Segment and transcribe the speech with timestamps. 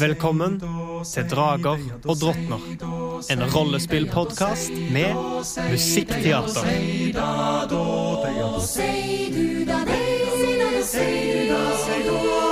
[0.00, 0.60] Velkommen
[1.14, 2.60] til Drager og drottner.
[3.32, 5.14] En rollespillpodkast med
[5.70, 6.64] musikkteater.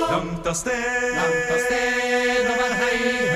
[0.09, 0.81] Langt av sted,
[1.19, 1.61] langt av
[2.81, 3.29] høyre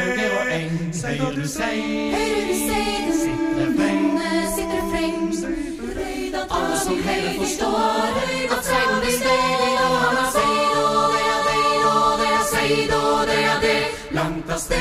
[1.37, 1.77] du sei,
[2.17, 4.03] Høyre sitter frem.
[6.53, 8.32] Alle som heller forstår
[14.53, 14.77] av sted.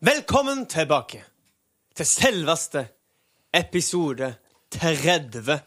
[0.00, 1.20] Velkommen tilbake
[1.98, 2.84] til selveste
[3.56, 4.30] episode
[4.72, 5.58] 30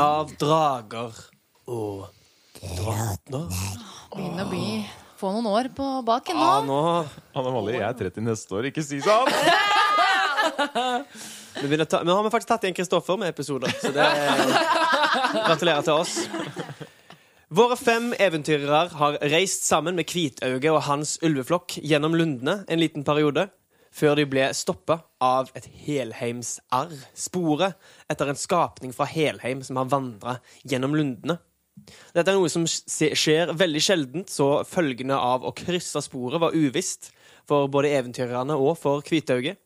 [0.00, 1.18] av Drager
[1.70, 2.08] og
[2.64, 3.62] drottner.
[4.14, 4.68] Begynner å bli
[5.14, 6.74] Få noen år på baken Ja, nå.
[6.74, 9.30] nå Anne Molly, jeg er 30 neste år, ikke si sånn!
[11.54, 14.02] Men begynner å ta, Men har vi faktisk tatt igjen Kristoffer med episoder, så det
[14.02, 14.42] er
[15.46, 16.18] Gratulerer til oss.
[17.52, 23.04] Våre fem eventyrere har reist sammen med Hvitauge og hans ulveflokk gjennom lundene en liten
[23.04, 23.50] periode,
[23.92, 26.94] før de ble stoppa av et helheimsarr.
[27.12, 27.76] Sporet
[28.10, 31.36] etter en skapning fra Helheim som har vandra gjennom lundene.
[32.16, 37.10] Dette er noe som skjer veldig sjeldent, så følgene av å krysse sporet var uvisst
[37.44, 39.58] for både eventyrerne og for Hvitauge.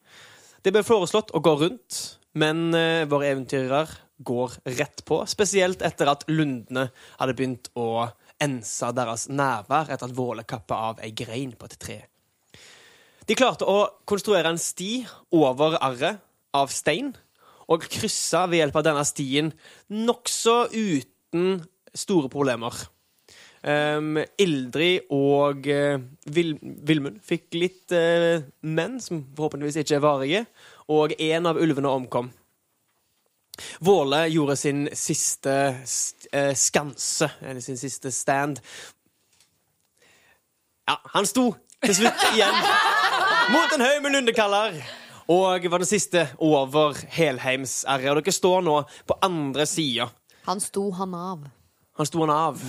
[0.67, 2.03] Det ble foreslått å gå rundt,
[2.35, 3.87] men eh, våre eventyrere
[4.19, 5.23] går rett på.
[5.31, 8.09] Spesielt etter at lundene hadde begynt å
[8.43, 11.99] ense deres nærvær etter at Våle kappa av ei grein på et tre.
[13.29, 15.03] De klarte å konstruere en sti
[15.37, 16.23] over arret
[16.57, 17.13] av stein,
[17.69, 19.51] og kryssa ved hjelp av denne stien
[19.93, 21.59] nokså uten
[21.93, 22.73] store problemer.
[23.59, 25.99] Um, Ildrid og uh,
[26.31, 30.43] Vil Vilmund fikk litt uh, menn, som forhåpentligvis ikke er varige,
[30.89, 32.31] og en av ulvene omkom.
[33.85, 35.55] Våle gjorde sin siste
[36.33, 38.61] eh, skanse, eller sin siste stand.
[40.89, 41.51] Ja, han sto
[41.85, 42.57] til slutt igjen
[43.55, 44.81] mot en haug med lundekaller.
[45.29, 48.09] Og var den siste over helheimsarret.
[48.15, 50.09] Og dere står nå på andre sida.
[50.49, 51.45] Han sto han av.
[52.01, 52.63] Han sto han av.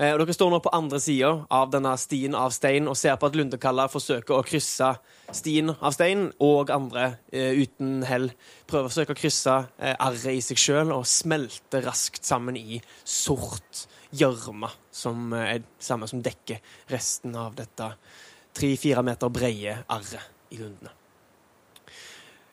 [0.00, 3.18] Eh, og dere står nå på andre sida av denne stien av stein og ser
[3.20, 4.94] på at Lundekalla forsøker å krysse
[5.36, 8.30] stien av stein, og andre eh, uten hell
[8.70, 12.80] prøver å forsøke å krysse eh, arret i seg sjøl og smelte raskt sammen i
[13.04, 13.84] sort
[14.16, 17.90] gjørme, som eh, er det samme som dekker resten av dette
[18.56, 20.96] tre-fire meter breie arret i lundene.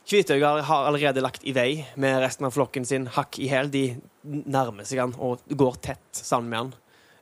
[0.08, 3.72] Kvitøyga har allerede lagt i vei med resten av flokken sin hakk i hæl.
[3.72, 3.90] De
[4.24, 6.76] nærmer seg han og går tett sammen med han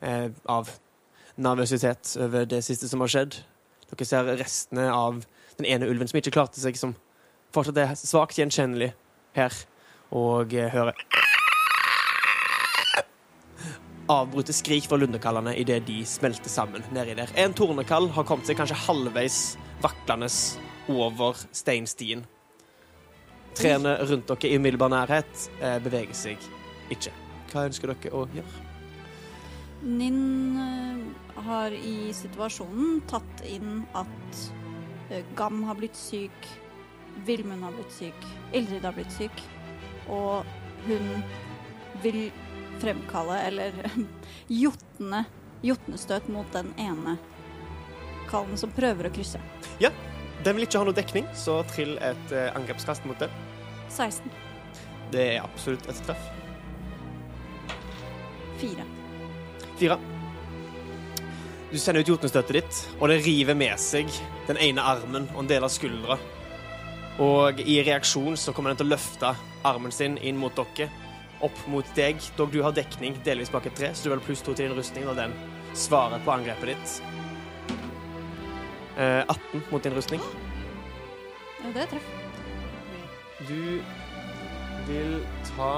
[0.06, 0.72] eh, av
[1.36, 3.40] nervøsitet over det siste som har skjedd.
[3.92, 5.24] Dere ser restene av
[5.58, 6.96] den ene ulven som ikke klarte seg, som
[7.56, 8.94] fortsatt er svakt gjenkjennelig
[9.36, 9.62] her,
[10.16, 10.96] og eh, hører
[14.12, 17.32] avbrutte skrik fra lundekallene idet de smelter sammen nedi der.
[17.42, 19.40] En tornekall har kommet seg kanskje halvveis
[19.82, 20.30] vaklende
[20.92, 22.26] over steinstien.
[23.56, 26.50] Trærne rundt dere i umiddelbar nærhet eh, beveger seg
[26.94, 27.14] ikke.
[27.52, 28.65] Hva ønsker dere å gjøre?
[29.86, 34.40] Ninn eh, har i situasjonen tatt inn at
[35.10, 36.48] eh, Gam har blitt syk,
[37.26, 39.44] Vilmund har blitt syk, Ildrid har blitt syk,
[40.10, 40.42] og
[40.88, 41.22] hun
[42.02, 42.32] vil
[42.82, 43.78] fremkalle, eller
[44.64, 45.24] jotne,
[45.62, 47.18] jotnestøt mot den ene
[48.30, 49.42] kallen som prøver å krysse.
[49.80, 49.94] Ja,
[50.44, 53.32] Den vil ikke ha noe dekning, så trill et eh, angrepskast mot den.
[53.94, 54.34] 16.
[55.14, 56.30] Det er absolutt et treff.
[58.62, 58.95] 4.
[59.80, 59.98] Fire.
[61.72, 64.08] Du sender ut jotnestøtet ditt, og det river med seg
[64.48, 66.16] den ene armen og en del av skuldra.
[67.20, 69.34] Og i reaksjon så kommer den til å løfte
[69.68, 70.88] armen sin inn mot dere,
[71.44, 74.44] opp mot deg, dog du har dekning delvis bak et tre, så du vil pluss
[74.46, 75.36] to til din rustning når den
[75.76, 76.96] svarer på angrepet ditt.
[78.96, 80.24] Eh, 18 mot din rustning.
[81.60, 82.24] Ja, det treffer.
[83.48, 83.82] Du
[84.88, 85.18] vil
[85.52, 85.74] ta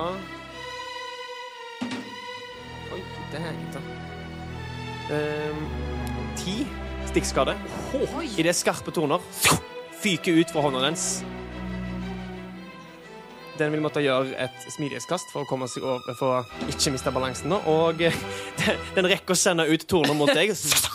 [2.94, 3.02] Oi,
[3.32, 3.82] det er ikke
[5.12, 5.64] um,
[6.38, 6.60] Ti
[7.08, 7.56] stikkskade.
[8.38, 9.24] Idet skarpe torner
[10.02, 11.08] fyker ut fra hånda dens.
[13.58, 17.14] Den vil måtte gjøre et smidighetskast for å komme seg over for å ikke miste
[17.16, 17.50] balansen.
[17.50, 17.62] nå.
[17.72, 18.04] Og
[18.62, 20.54] den, den rekker å sende ut torner mot deg,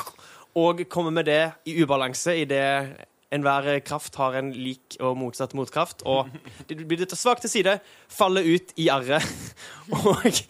[0.62, 6.04] og kommer med det i ubalanse idet enhver kraft har en lik og motsatt motkraft.
[6.08, 6.28] Og
[6.68, 7.78] det blir litt svakt til side,
[8.12, 9.26] faller ut i arret.
[10.12, 10.40] Og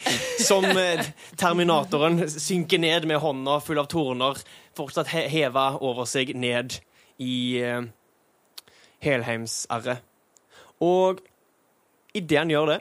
[0.43, 1.05] som eh,
[1.38, 4.40] Terminatoren synker ned med hånda full av torner,
[4.76, 6.79] fortsatt he heva over seg ned
[7.23, 7.84] i eh,
[9.02, 10.02] Helheimsarret.
[10.82, 11.23] Og
[12.19, 12.81] idet han gjør det,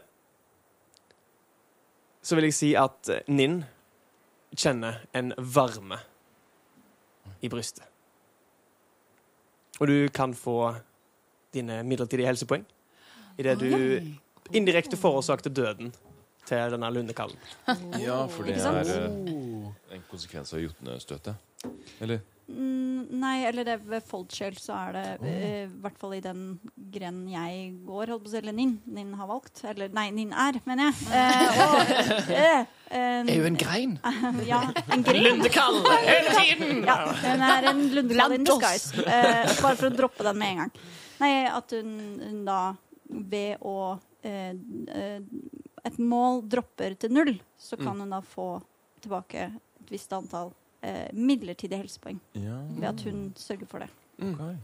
[2.21, 3.61] så vil jeg si at eh, Ninn
[4.57, 6.01] kjenner en varme
[7.41, 7.90] i brystet.
[9.81, 10.75] Og du kan få
[11.53, 12.65] dine midlertidige helsepoeng
[13.41, 13.71] idet du
[14.53, 15.89] indirekte forårsakte døden
[16.45, 17.37] til denne lundekallen.
[18.01, 21.35] Ja, for det er eh, en konsekvens av jotnestøtet.
[22.01, 22.21] Eller?
[22.51, 26.41] Mm, nei, eller det ved Foldshell så er det eh, i hvert fall i den
[26.91, 29.61] grenen jeg går, holdt på å si, eller Ninn, Ninn har valgt.
[29.67, 30.95] Eller nei, Ninn er, mener jeg.
[31.15, 31.91] Eh, og,
[32.35, 33.97] eh, eh, er jo en grein.
[34.51, 34.61] ja,
[34.91, 35.27] en grein.
[35.29, 35.79] Lundekall
[36.09, 36.83] hele tiden!
[36.87, 39.05] Ja, hun er en lundekall in disguise.
[39.05, 40.73] Eh, bare for å droppe den med en gang.
[41.21, 42.61] Nei, at hun, hun da
[43.11, 43.75] ved å
[44.21, 48.51] Et mål dropper til null, så kan hun da få
[49.01, 50.51] tilbake et visst antall
[50.83, 52.19] eh, midlertidige helsepoeng.
[52.33, 53.89] Ja, Ved at hun sørger for det.
[54.21, 54.55] Okay.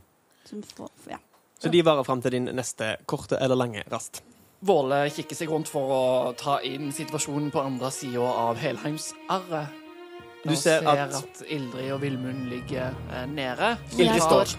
[0.46, 1.18] Så hun får, ja.
[1.60, 4.22] Så de varer fram til din neste korte eller lange rast.
[4.62, 9.68] Våle kikker seg rundt for å ta inn situasjonen på andre sida av Helheimsarret.
[10.44, 13.78] Du Og ser at- at Ildrid og Villmund ligger eh, nede.
[13.98, 14.56] Ildrid står.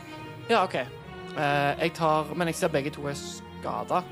[0.50, 0.74] Ja, OK.
[0.74, 3.14] Eh, jeg tar Men jeg ser begge to er
[3.58, 4.02] skada.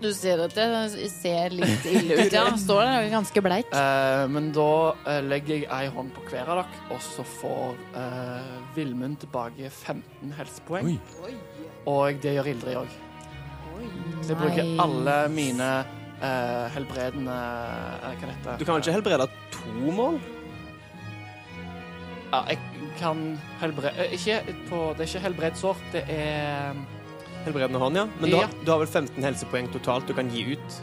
[0.00, 2.34] Du ser at det ser litt ille ut.
[2.34, 3.72] Ja, står der ganske bleik.
[3.72, 4.70] Eh, men da
[5.06, 9.70] eh, legger jeg ei hånd på hver av dere, og så får uh, Villmund tilbake
[9.70, 10.94] 15 helsepoeng.
[11.24, 11.34] Oi.
[11.90, 13.00] Og det gjør Ildrid òg.
[14.22, 15.70] Så jeg bruker alle mine
[16.22, 18.56] eh, helbredende eh, Hva heter det?
[18.60, 20.20] Du kan vel ikke helbrede to mål?
[22.32, 22.58] Ja, jeg
[22.98, 23.24] kan
[23.60, 24.40] helbrede Ikke
[24.70, 26.84] på Det er ikke helbredsår, det er
[27.44, 28.06] Helbredende hånd, ja.
[28.20, 28.46] Men du, Ja.
[28.46, 30.82] har, du har vel 15 helsepoeng totalt du kan gi ut?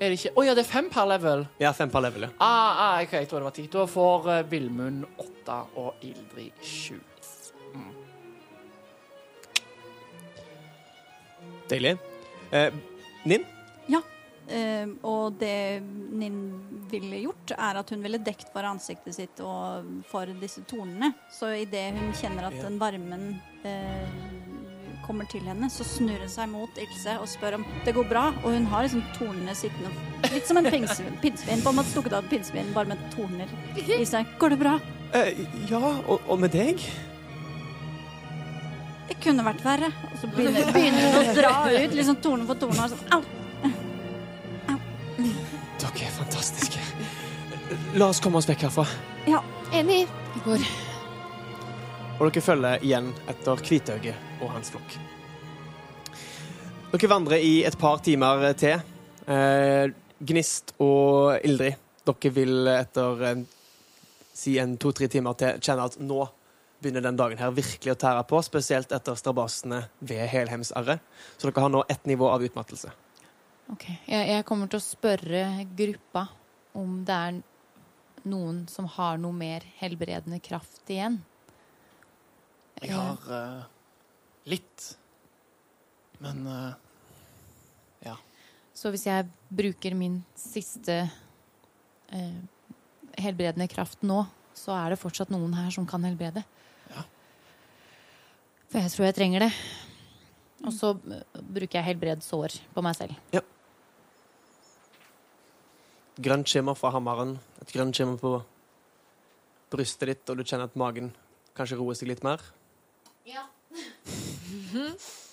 [0.00, 1.46] Er det ikke Å ja, det er fem per level.
[1.62, 2.30] Ja, fem per level, ja.
[2.42, 3.66] Ah, ah, OK, jeg tror det var ti.
[3.70, 6.98] Da får uh, Villmund åtte og Ildrid sju.
[11.70, 11.94] Deilig.
[12.52, 12.72] Eh,
[13.24, 13.44] Ninn?
[14.44, 15.80] Eh, og det
[16.14, 16.40] Ninn
[16.90, 21.14] ville gjort, er at hun ville dekt for ansiktet sitt og for disse tornene.
[21.32, 23.24] Så idet hun kjenner at den varmen
[23.64, 24.18] uh,
[25.04, 28.26] kommer til henne, så snur hun seg mot Ilse og spør om det går bra.
[28.44, 29.90] Og hun har liksom tornene sittende
[30.34, 30.70] litt som en
[31.24, 33.50] pinnsvin på en måte stukket av pinnsvin, bare med torner
[33.98, 34.36] i seg.
[34.38, 34.76] Går det bra?
[35.14, 35.32] Uh,
[35.70, 36.84] ja, og, og med deg?
[39.08, 39.90] Det kunne vært verre.
[40.12, 42.86] Og så begynner, begynner hun å dra ut liksom torne for torne.
[42.86, 43.43] Og sånn, au!
[47.94, 48.82] La oss komme oss vekk herfra.
[49.30, 49.38] Ja,
[49.70, 50.08] Enig.
[50.34, 50.62] Vi går.
[52.18, 54.96] Og dere følger igjen etter Kvitauget og hans flokk.
[56.90, 58.82] Dere vandrer i et par timer til.
[59.30, 61.78] Eh, Gnist og Ildrid,
[62.10, 63.46] dere vil etter en,
[64.34, 66.26] si en to-tre timer til kjenne at nå
[66.82, 70.98] begynner den dagen her virkelig å tære på, spesielt etter strabasene ved helhemsarret.
[71.38, 72.90] Så dere har nå ett nivå av utmattelse.
[73.70, 75.48] Ok, jeg, jeg kommer til å spørre
[75.78, 76.26] gruppa
[76.74, 77.44] om det er
[78.28, 81.20] noen som har noe mer helbredende kraft igjen.
[82.82, 83.66] Jeg har uh,
[84.50, 84.88] litt.
[86.24, 86.44] Men
[88.04, 88.16] ja.
[88.74, 91.04] Så hvis jeg bruker min siste
[92.12, 92.40] uh,
[93.20, 96.44] helbredende kraft nå, så er det fortsatt noen her som kan helbrede.
[96.92, 97.04] Ja.
[98.70, 99.52] For jeg tror jeg trenger det.
[100.64, 103.18] Og så bruker jeg helbred sår på meg selv.
[106.22, 108.36] Grønt skimmer fra hammeren, et grønt skimmer på
[109.74, 111.10] brystet ditt, og du kjenner at magen
[111.58, 112.40] kanskje roer seg litt mer.
[113.26, 113.48] Ja.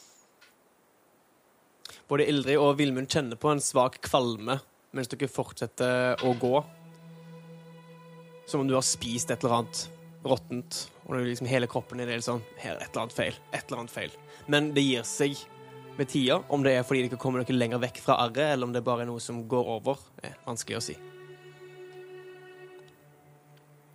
[2.09, 4.57] Både Ildrid og Vilmund kjenner på en svak kvalme
[4.91, 6.57] mens dere fortsetter å gå.
[8.49, 9.85] Som om du har spist et eller annet
[10.27, 13.35] råttent, og liksom hele kroppen er sånn Her er et eller annet feil.
[13.53, 14.11] Et eller annet feil.
[14.51, 15.39] Men det gir seg
[16.01, 16.41] med tida.
[16.49, 19.05] Om det er fordi dere kommer dere lenger vekk fra arret, eller om det bare
[19.05, 20.97] er noe som går over, er vanskelig å si.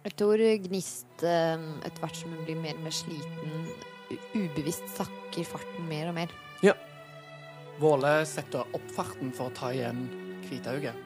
[0.07, 3.71] Jeg tror Gnist, eh, etter hvert som hun blir mer og mer sliten,
[4.37, 6.35] ubevisst sakker farten mer og mer.
[7.77, 10.07] Våle setter opp farten for å ta igjen
[10.47, 10.97] Kvitauget.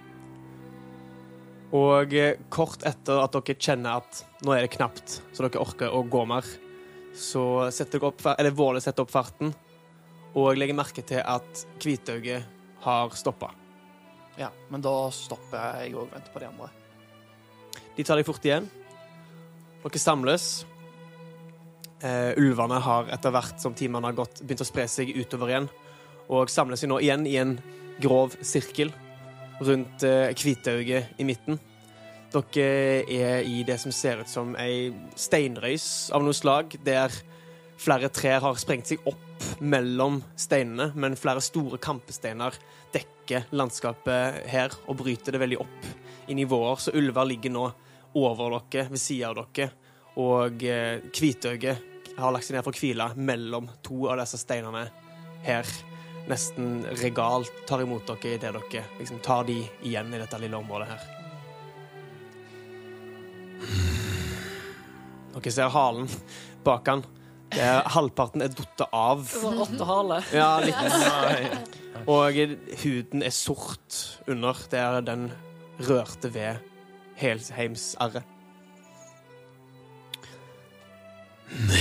[1.74, 5.90] Og eh, kort etter at dere kjenner at nå er det knapt, så dere orker
[5.90, 6.46] å gå mer,
[7.16, 9.50] så setter dere opp, eller Våle setter opp farten,
[10.38, 12.46] og legger merke til at Hvitauget
[12.84, 13.50] har stoppa.
[14.38, 16.70] Ja, men da stopper jeg og venter på de andre.
[17.96, 18.68] De tar deg fort igjen.
[19.82, 20.48] Dere samles.
[22.00, 25.66] Uh, ulvene har etter hvert som timene har gått, begynt å spre seg utover igjen,
[26.32, 27.58] og samler seg nå igjen i en
[28.00, 28.94] grov sirkel
[29.60, 31.58] rundt eh, Hvitauget i midten.
[32.32, 35.84] Dere er i det som ser ut som ei steinrøys
[36.16, 37.12] av noe slag, der
[37.80, 39.29] flere trær har sprengt seg opp
[39.60, 42.56] mellom steinene, men flere store kampesteiner
[42.94, 45.86] dekker landskapet her og bryter det veldig opp
[46.30, 47.68] i nivåer, så ulver ligger nå
[48.18, 49.70] over dere, ved sida av dere,
[50.20, 51.86] og eh, Hvitauget
[52.18, 54.88] har lagt seg ned for å hvile mellom to av disse steinene
[55.46, 55.68] her.
[56.28, 59.56] Nesten regalt tar imot dere idet dere liksom tar de
[59.86, 61.08] igjen i dette lille området her.
[65.30, 66.10] Dere ser halen
[66.66, 67.06] bak han.
[67.50, 69.24] Er, halvparten er datt av.
[69.42, 70.20] Rottehale.
[70.34, 71.78] Ja, litt.
[72.06, 72.38] Og
[72.84, 73.96] huden er sort
[74.30, 74.58] under.
[74.70, 75.30] Det er den
[75.88, 76.60] rørte ved
[77.20, 78.36] helheimsarret.
[81.50, 81.79] har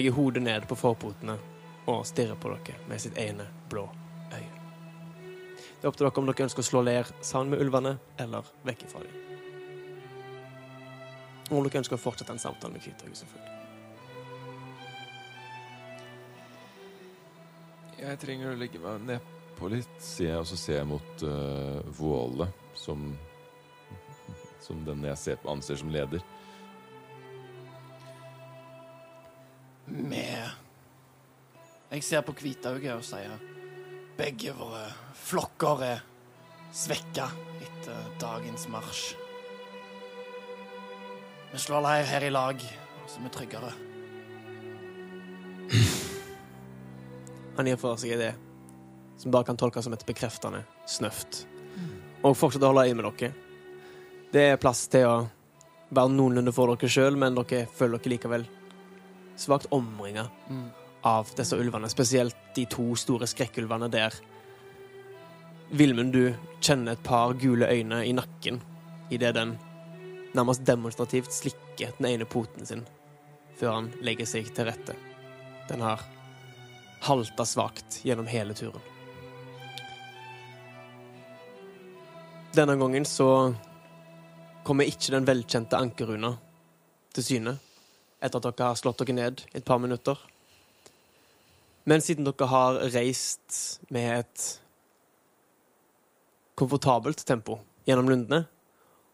[0.00, 1.34] legger hodet ned på forpotene
[1.92, 3.82] og stirrer på dere med sitt ene blå
[4.32, 4.46] øye.
[5.60, 7.92] Det er opp til dere om dere ønsker å slå leir sammen med ulvene
[8.24, 9.18] eller vekk fra dem.
[11.50, 13.58] Og om dere ønsker å fortsette en samtale med Kvithaug, selvfølgelig.
[18.00, 21.84] Jeg trenger å legge meg nedpå litt, sier jeg, og så ser jeg mot uh,
[22.00, 23.04] Våle, som,
[24.64, 26.24] som den jeg ser, anser som leder.
[31.90, 33.32] Jeg ser på Hvitauget og sier
[34.14, 34.84] begge våre
[35.26, 36.02] flokker er
[36.70, 37.24] svekka
[37.58, 39.16] etter dagens marsj.
[41.50, 42.62] Vi slår leir her i lag,
[43.10, 43.72] så vi tryggere.
[47.58, 48.36] Han gir for seg det
[49.18, 51.42] som bare kan tolkes som et bekreftende snøft.
[52.22, 53.32] Og fortsetter å holde øye med dere.
[54.30, 55.16] Det er plass til å
[55.90, 58.46] være noenlunde for dere sjøl, men dere føler dere likevel
[59.40, 60.28] svakt omringa
[61.06, 61.88] av disse ulvene.
[61.88, 64.14] Spesielt de to store skrekkulvene der
[65.70, 68.58] Vilmund, du kjenner et par gule øyne i nakken
[69.10, 69.54] idet den
[70.34, 72.82] nærmest demonstrativt slikker den ene poten sin
[73.60, 74.96] før han legger seg til rette.
[75.68, 76.02] Den har
[77.04, 78.82] halta svakt gjennom hele turen.
[82.54, 83.54] Denne gangen så
[84.66, 86.32] kommer ikke den velkjente ankerruna
[87.14, 87.54] til syne
[88.20, 90.18] etter at dere har slått dere ned i et par minutter.
[91.88, 94.46] Men siden dere har reist med et
[96.60, 98.44] komfortabelt tempo gjennom lundene,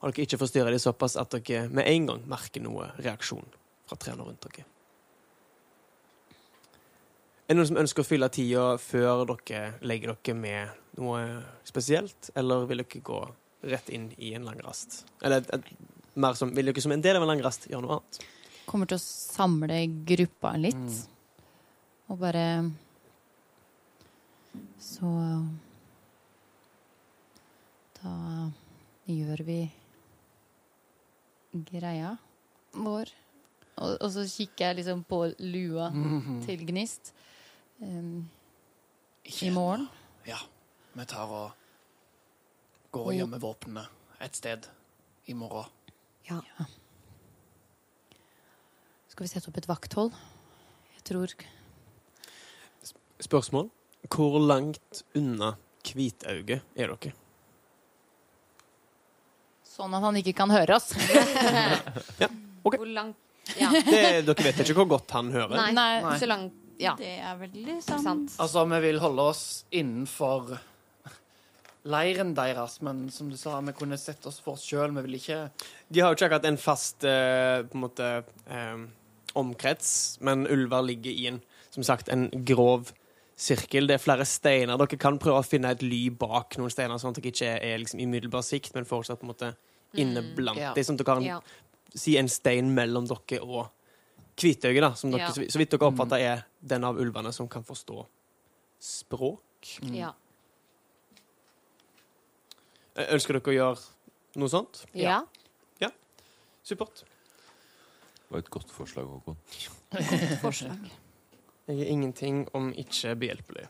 [0.02, 3.46] har dere ikke forstyrra dem såpass at dere med en gang merker noe reaksjon
[3.86, 4.66] fra trærne rundt dere.
[7.46, 11.20] Er det noen som ønsker å fylle tida før dere legger dere med noe
[11.68, 13.20] spesielt, eller vil dere gå
[13.70, 15.04] rett inn i en lang rast?
[15.22, 15.46] Eller
[16.18, 18.24] mer som, vil dere som en del av en lang rast gjøre noe annet?
[18.66, 21.06] Kommer til å samle gruppa litt.
[22.06, 22.72] Og bare
[24.78, 25.10] Så
[27.98, 28.12] Da
[29.06, 29.60] gjør vi
[31.66, 32.16] greia
[32.76, 33.10] vår.
[33.76, 35.88] Og, og så kikker jeg liksom på lua
[36.44, 37.12] til Gnist.
[37.80, 38.28] Um,
[39.42, 39.88] I morgen.
[40.28, 40.38] Ja.
[40.96, 41.50] Vi tar og
[42.92, 43.84] går og gjemmer våpnene
[44.24, 44.68] et sted
[45.26, 45.68] i morgen.
[46.28, 46.40] Ja.
[49.08, 50.14] Skal vi sette opp et vakthold?
[50.96, 51.34] Jeg tror
[53.22, 53.70] Spørsmål?
[54.12, 55.54] Hvor langt unna
[55.86, 57.12] Kvitauget er dere?
[59.66, 60.92] Sånn at han ikke kan høre oss.
[62.66, 62.76] ok.
[62.76, 63.22] Hvor langt
[63.56, 63.68] Ja.
[63.86, 65.54] Det, dere vet ikke hvor godt han hører?
[65.54, 66.16] Nei, Nei.
[66.18, 66.92] så langt Ja.
[66.98, 68.02] Det er veldig Sant.
[68.04, 68.32] sant.
[68.42, 70.56] Altså, vi vil holde oss innenfor
[71.86, 74.90] leiren deres, men som du sa, vi kunne sett oss for oss sjøl.
[74.98, 75.38] Vi vil ikke
[75.88, 78.08] De har jo ikke akkurat en fast eh, på en måte,
[78.50, 78.82] eh,
[79.38, 82.90] omkrets, men ulver ligger i en, som sagt, en grov
[83.36, 83.86] sirkel.
[83.86, 84.78] Det er flere steiner.
[84.80, 87.78] Dere kan prøve å finne et ly bak noen steiner, sånn at dere ikke er
[87.82, 89.52] liksom, i umiddelbar sikt, men fortsatt på en måte
[90.00, 90.72] inne blant ja.
[90.74, 91.40] Sånn at dere har en, Ja.
[91.94, 93.68] si en stein mellom dere og
[94.36, 95.30] Kvitøyet, da, som dere, Ja.
[95.32, 98.06] så, vidt- dere oppfatter er den av ulvene som kan forstå
[98.80, 99.40] språk.
[99.92, 100.12] Ja.
[102.96, 103.80] Eh, Ønsker dere å gjøre
[104.36, 104.84] noe sånt?
[104.94, 105.22] ja.
[105.80, 105.90] ja.
[106.64, 107.04] Supert.
[107.04, 109.36] Det var et godt forslag, Håkon.
[110.42, 110.90] Forslag.
[111.66, 113.64] Jeg er ingenting om ikke behjelpelig.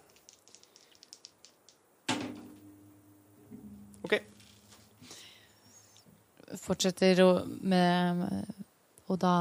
[4.05, 4.19] OK.
[6.61, 8.21] Fortsetter å, med
[9.09, 9.33] Og da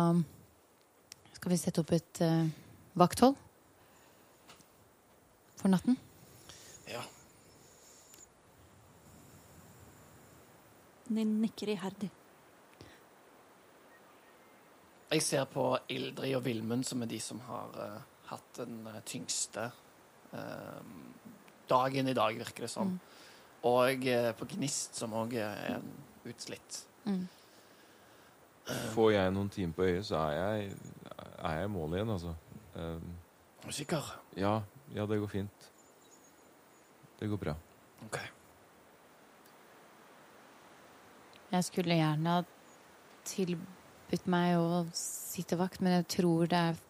[1.36, 2.48] skal vi sette opp et uh,
[2.96, 3.36] vakthold
[5.60, 6.00] for natten.
[6.88, 7.04] Ja.
[11.12, 12.10] Ninn nikker iherdig.
[15.12, 19.02] Jeg ser på Ildrid og Vilmund, som er de som har eh, hatt den eh,
[19.06, 19.70] tyngste
[20.34, 20.82] eh,
[21.70, 22.96] dagen i dag, virker det som.
[23.66, 25.90] Og eh, på Gnist, som òg er en
[26.30, 26.84] utslitt.
[27.06, 27.26] Mm.
[28.96, 30.78] Får jeg noen timer på øyet, så er jeg,
[31.38, 32.34] er jeg i mål igjen, altså.
[32.76, 33.12] Um,
[33.66, 34.08] Er sikker?
[34.38, 34.56] ja,
[34.94, 35.70] ja, det går fint.
[37.20, 37.54] Det går bra.
[38.06, 38.18] OK.
[41.52, 42.42] Jeg skulle gjerne ha
[43.26, 46.82] tilbudt meg å sitte vakt, men jeg tror det er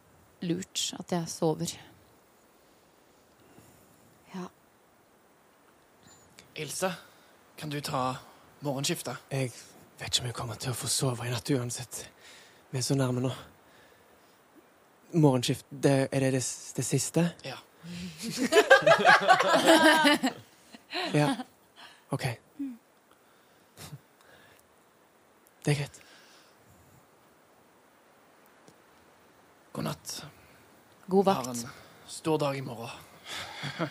[0.45, 1.75] lurt at jeg sover.
[4.35, 4.45] ja.
[6.55, 6.93] Ilse,
[7.57, 8.15] kan du ta
[8.61, 9.17] morgenskiftet?
[9.31, 9.51] Jeg
[9.99, 12.09] vet ikke om jeg kommer til å få sove i natt uansett.
[12.71, 13.31] Vi er så nærme nå.
[15.15, 16.43] Morgenskift, det, er det, det
[16.75, 17.29] det siste?
[17.45, 17.57] Ja.
[21.13, 21.35] Ja.
[22.09, 22.23] OK.
[25.65, 26.01] Det er greit.
[29.73, 30.25] God natt.
[31.07, 31.45] God vakt.
[31.45, 31.67] har en
[32.07, 32.89] stor dag i morgen.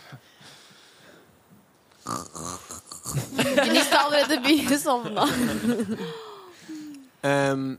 [3.65, 5.25] Gnist har allerede begynt å sovne.
[7.31, 7.79] um,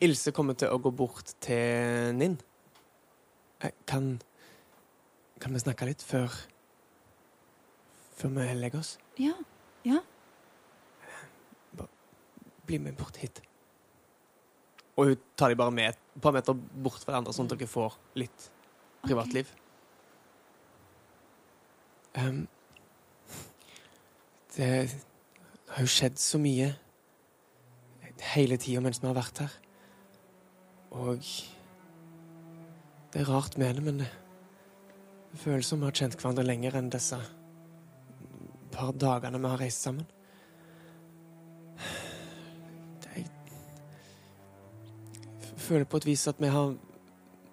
[0.00, 2.38] Ilse kommer til å gå bort til Ninn.
[3.60, 4.20] Eh, Kan
[5.40, 6.32] Kan vi snakke litt før
[8.16, 8.98] Før vi legger oss?
[9.20, 9.34] Ja.
[9.84, 10.00] Ja.
[12.68, 13.40] Bli med bort hit.
[14.96, 17.68] Og hun tar de bare med et par meter bort fra hverandre, sånn at dere
[17.68, 18.50] får litt
[19.04, 19.48] privatliv.
[22.18, 22.46] Um,
[24.56, 24.90] det
[25.70, 26.72] har jo skjedd så mye
[28.34, 29.52] hele tida mens vi har vært her.
[30.90, 31.22] Og
[33.12, 34.10] det er rart med det, men det
[35.40, 37.18] føles som vi har kjent hverandre lenger enn disse
[38.74, 40.06] par dagene vi har reist sammen.
[43.10, 43.26] Jeg
[45.56, 46.74] føler på et vis at vi har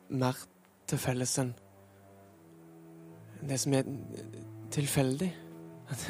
[0.09, 0.45] mer
[0.87, 1.53] til felles enn
[3.47, 3.83] det som er
[4.73, 5.29] tilfeldig.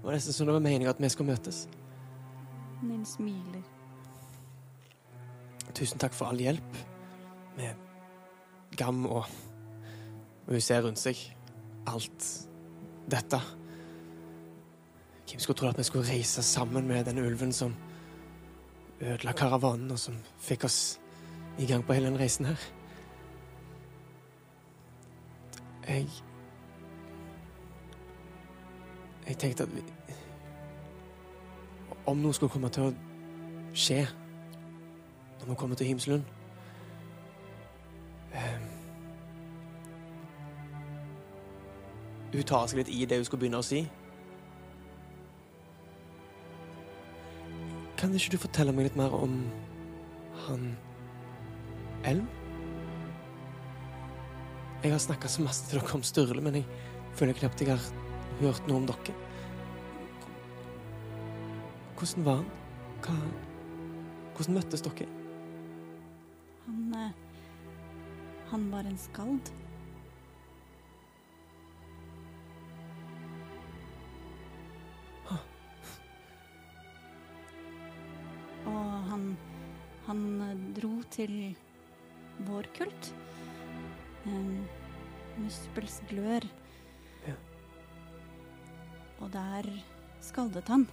[0.00, 1.66] Det var nesten som det var meninga at vi skulle møtes.
[2.82, 3.60] Nin smiler.
[5.76, 6.78] Tusen takk for all hjelp
[7.58, 7.74] med
[8.80, 9.26] Gam og
[10.46, 11.18] Og hun ser rundt seg
[11.86, 12.24] alt
[13.12, 13.38] dette.
[15.28, 17.76] Hvem skulle tro at vi skulle reise sammen med den ulven som
[19.00, 20.98] ødela karavanen, og som fikk oss
[21.58, 22.79] i gang på hele den reisen her?
[25.88, 26.06] Jeg
[29.26, 29.82] Jeg tenkte at vi
[32.06, 32.94] Om noe skulle komme til å
[33.74, 34.06] skje
[35.40, 36.24] når vi kommer til Himslund
[38.34, 38.66] um,
[42.32, 43.80] Hun tar seg litt i det hun skulle begynne å si.
[47.98, 49.40] Kan ikke du fortelle meg litt mer om
[50.46, 50.68] han
[52.06, 52.28] Elm?
[54.80, 56.64] Jeg har snakka så masse til dere om Sturle, men jeg
[57.18, 57.82] føler knapt jeg har
[58.40, 59.12] hørt noe om dere.
[61.98, 62.46] Hvordan var han?
[63.04, 63.16] Hva
[64.38, 65.08] Hvordan møttes dere?
[66.64, 67.10] Han eh,
[68.54, 69.52] Han var en skald.
[85.70, 86.42] Muspels glør.
[87.26, 87.34] Ja.
[89.22, 89.68] Og der
[90.20, 90.86] skaldet han.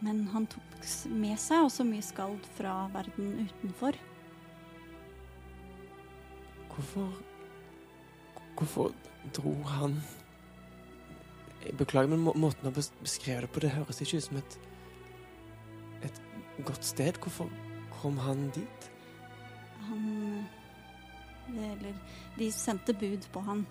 [0.00, 0.62] Men han tok
[1.10, 3.98] med seg også mye skald fra verden utenfor.
[6.70, 7.10] Hvorfor
[8.60, 8.90] Hvorfor
[9.32, 9.94] dro han
[11.64, 14.36] Jeg beklager, men må, måten å bes- beskrive det på, det høres ikke ut som
[14.40, 14.58] et
[16.04, 16.20] Et
[16.64, 17.18] godt sted.
[17.20, 17.50] Hvorfor
[18.00, 18.90] kom han dit?
[19.88, 20.46] Han
[21.50, 21.94] Eller
[22.38, 23.66] de sendte bud på han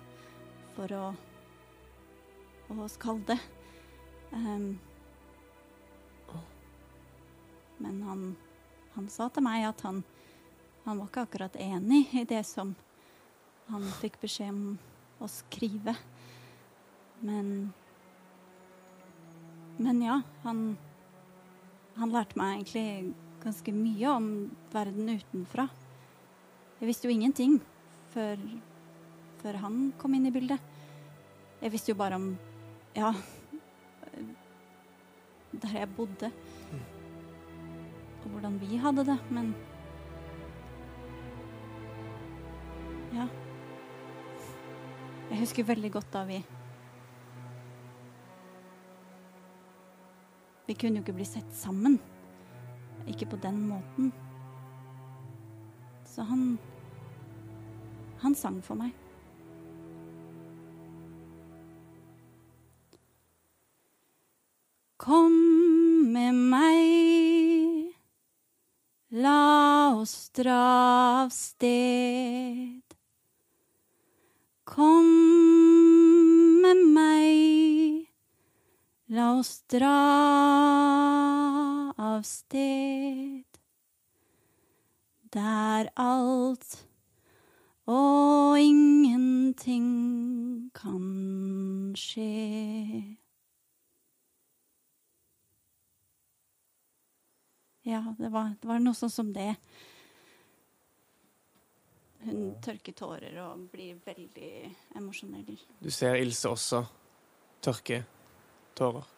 [0.76, 1.04] for å
[2.70, 3.34] å skalde.
[4.30, 4.78] Um,
[7.80, 8.24] men han,
[8.94, 10.04] han sa til meg at han
[10.84, 12.72] han var ikke akkurat enig i det som
[13.68, 14.78] han fikk beskjed om
[15.20, 15.94] å skrive.
[17.20, 17.72] Men
[19.80, 20.78] Men ja, han
[21.96, 24.26] Han lærte meg egentlig ganske mye om
[24.72, 25.66] verden utenfra.
[26.80, 27.58] Jeg visste jo ingenting
[28.14, 28.40] før,
[29.40, 30.60] før han kom inn i bildet.
[31.60, 32.30] Jeg visste jo bare om
[32.96, 33.12] Ja,
[35.62, 36.30] der jeg bodde.
[38.20, 39.54] Og hvordan vi hadde det, men
[43.12, 43.26] Ja.
[45.30, 46.44] Jeg husker veldig godt da vi
[50.66, 51.98] Vi kunne jo ikke bli sett sammen.
[53.10, 54.12] Ikke på den måten.
[56.06, 56.58] Så han
[58.22, 58.99] Han sang for meg.
[65.00, 65.32] Kom
[66.12, 67.94] med meg,
[69.16, 70.56] la oss dra
[71.22, 72.82] av sted.
[74.68, 75.08] Kom
[76.60, 78.10] med meg,
[79.16, 79.94] la oss dra
[81.96, 83.48] av sted.
[85.32, 86.76] Der alt
[87.88, 89.88] og ingenting
[90.76, 93.16] kan skje.
[97.90, 99.54] Ja, det var, det var noe sånn som det.
[102.22, 104.50] Hun tørker tårer og blir veldig
[105.00, 105.56] emosjonell.
[105.80, 106.84] Du ser Ilse også
[107.64, 108.04] tørke
[108.78, 109.08] tårer.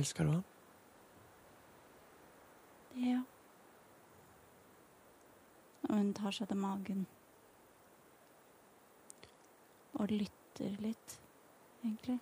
[0.00, 0.44] Elsker du ham?
[2.98, 3.22] Ja.
[5.86, 7.06] Og hun tar seg til magen.
[9.94, 11.20] Og lytter litt,
[11.84, 12.18] egentlig.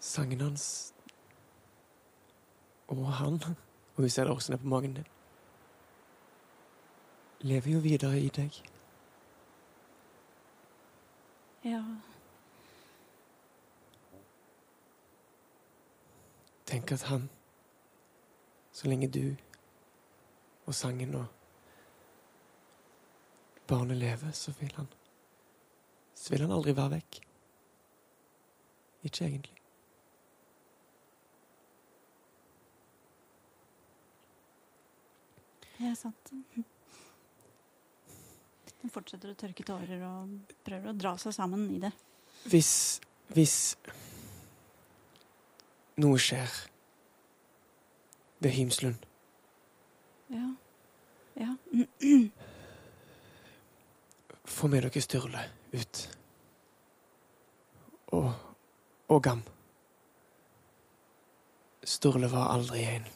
[0.00, 0.94] Sangen hans
[2.88, 3.42] og han,
[3.96, 5.06] og vi ser det også ned på magen din,
[7.40, 8.62] lever jo videre i deg.
[11.64, 11.82] Ja.
[16.66, 17.30] Tenk at han,
[18.72, 19.36] så lenge du
[20.66, 21.26] og sangen og
[23.70, 24.88] barnet lever, så vil han
[26.14, 27.20] Så vil han aldri være vekk.
[29.08, 29.56] Ikke egentlig.
[35.78, 36.32] Det er sant.
[38.82, 41.92] Hun fortsetter å tørke tårer og prøver å dra seg sammen i det.
[42.52, 43.56] Hvis Hvis
[46.00, 46.50] noe skjer
[48.42, 49.06] ved Hymslund
[50.34, 50.48] Ja.
[51.38, 51.54] Ja.
[54.50, 56.00] Få med dere Sturle ut.
[58.18, 58.32] Og,
[59.08, 59.42] og Gam.
[61.86, 63.06] Sturle var aldri en.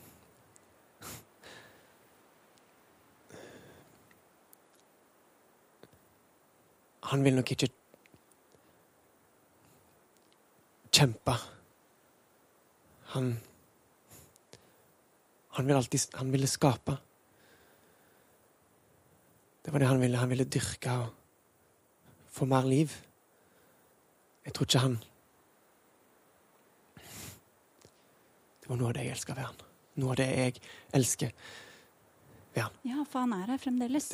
[7.10, 7.68] Han vil nok ikke
[10.94, 11.34] kjempe.
[13.14, 13.34] Han
[15.54, 16.96] Han vil alltid Han ville skape.
[19.64, 20.18] Det var det han ville.
[20.18, 21.23] Han ville dyrke og
[22.34, 22.92] få mer liv.
[24.44, 24.96] Jeg tror ikke han
[28.64, 29.56] Det var noe av det jeg elsker ved han.
[30.00, 30.60] Noe av det jeg
[30.96, 31.32] elsker
[32.54, 32.76] ved han.
[32.88, 34.06] ja, for han er her fremdeles.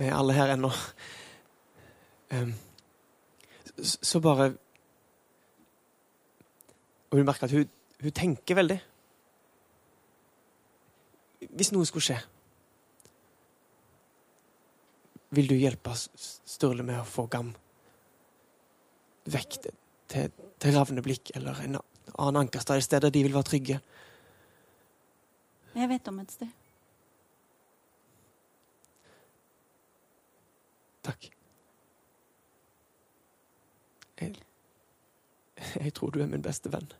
[0.00, 0.70] Vi er alle her ennå.
[2.32, 2.54] Um,
[3.82, 4.54] så bare
[7.10, 7.68] Og hun merker at hun,
[8.00, 8.78] hun tenker veldig.
[11.50, 12.18] Hvis noe skulle skje,
[15.30, 17.52] vil du hjelpe Sturle med å få Gam
[19.30, 19.76] vekk til,
[20.10, 23.78] til, Ravneblikk eller en annen ankerstad, et sted der de vil være trygge?
[25.76, 26.50] Jeg vet om et sted.
[31.06, 31.30] Takk.
[34.20, 34.34] Jeg,
[35.80, 36.90] Jeg tror du er min beste venn.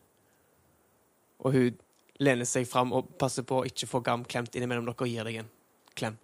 [1.41, 1.79] Og hun
[2.21, 5.27] lener seg fram og passer på å ikke få Gam klemt innimellom dere og gir
[5.27, 5.55] deg en
[5.97, 6.19] klem.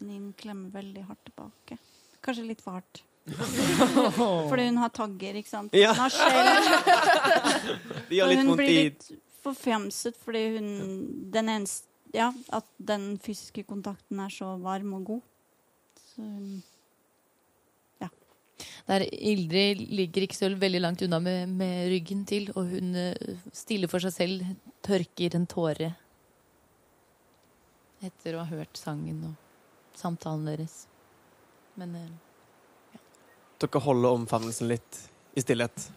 [0.00, 1.78] Nin klemmer veldig hardt tilbake.
[2.24, 3.02] Kanskje litt for hardt.
[4.50, 5.74] Fordi hun har tagger, ikke sant?
[5.76, 5.92] Ja.
[5.92, 6.48] Hun har skjell.
[8.24, 10.66] Og hun blir litt forfjamset fordi hun
[11.32, 15.20] Den eneste Ja, at den fysiske kontakten er så varm og god.
[16.10, 16.62] Så hun
[18.90, 23.54] Der Ildrid ligger ikke så veldig langt unna med, med ryggen til, og hun stiller
[23.60, 24.48] stille for seg selv
[24.82, 25.92] tørker en tåre
[28.00, 29.49] etter å ha hørt sangen og
[30.00, 30.84] samtalen deres.
[31.78, 31.94] Men
[32.92, 33.00] ja.
[33.60, 35.00] Dere holder omfavnelsen litt
[35.36, 35.90] i stillhet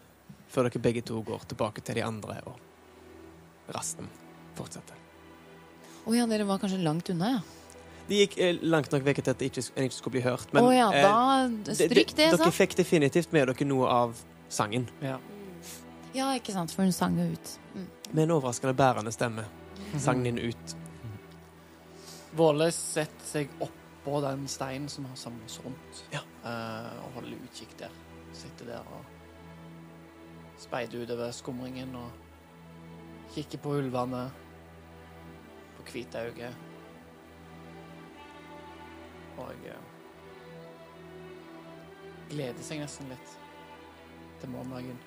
[0.54, 4.06] før dere begge to går tilbake til de andre, og rasten
[4.54, 5.00] fortsetter.
[6.04, 7.42] Å ja, dere var kanskje langt unna, ja.
[8.04, 10.50] De gikk eh, langt nok vekk til at det ikke, en ikke skulle bli hørt.
[10.52, 14.18] Å ja, eh, da stryk det, Dere fikk definitivt med dere noe av
[14.52, 14.84] sangen.
[15.00, 15.16] Ja.
[16.14, 17.54] Ja, ikke sant, for hun sang jo ut.
[17.74, 17.86] Mm.
[18.10, 19.48] Med en overraskende bærende stemme
[19.98, 20.76] sang den ut.
[22.36, 23.56] Våle setter seg
[24.04, 26.20] oppå den steinen som har samlet oss rundt, Ja.
[26.44, 27.90] uh, og holder utkikk der.
[28.32, 29.04] Sitter der og
[30.58, 32.10] speider utover skumringen og
[33.34, 34.30] kikker på ulvene,
[35.76, 36.54] på Hvitauget.
[39.38, 39.82] Og uh,
[42.30, 43.38] gleder seg nesten litt
[44.40, 44.98] til morgendagen.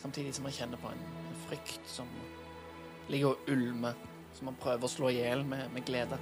[0.00, 0.98] Samtidig som man kjenner på en,
[1.30, 2.08] en frykt som
[3.08, 3.94] ligger og ulmer,
[4.38, 6.18] som han prøver å slå i hjel med, med glede.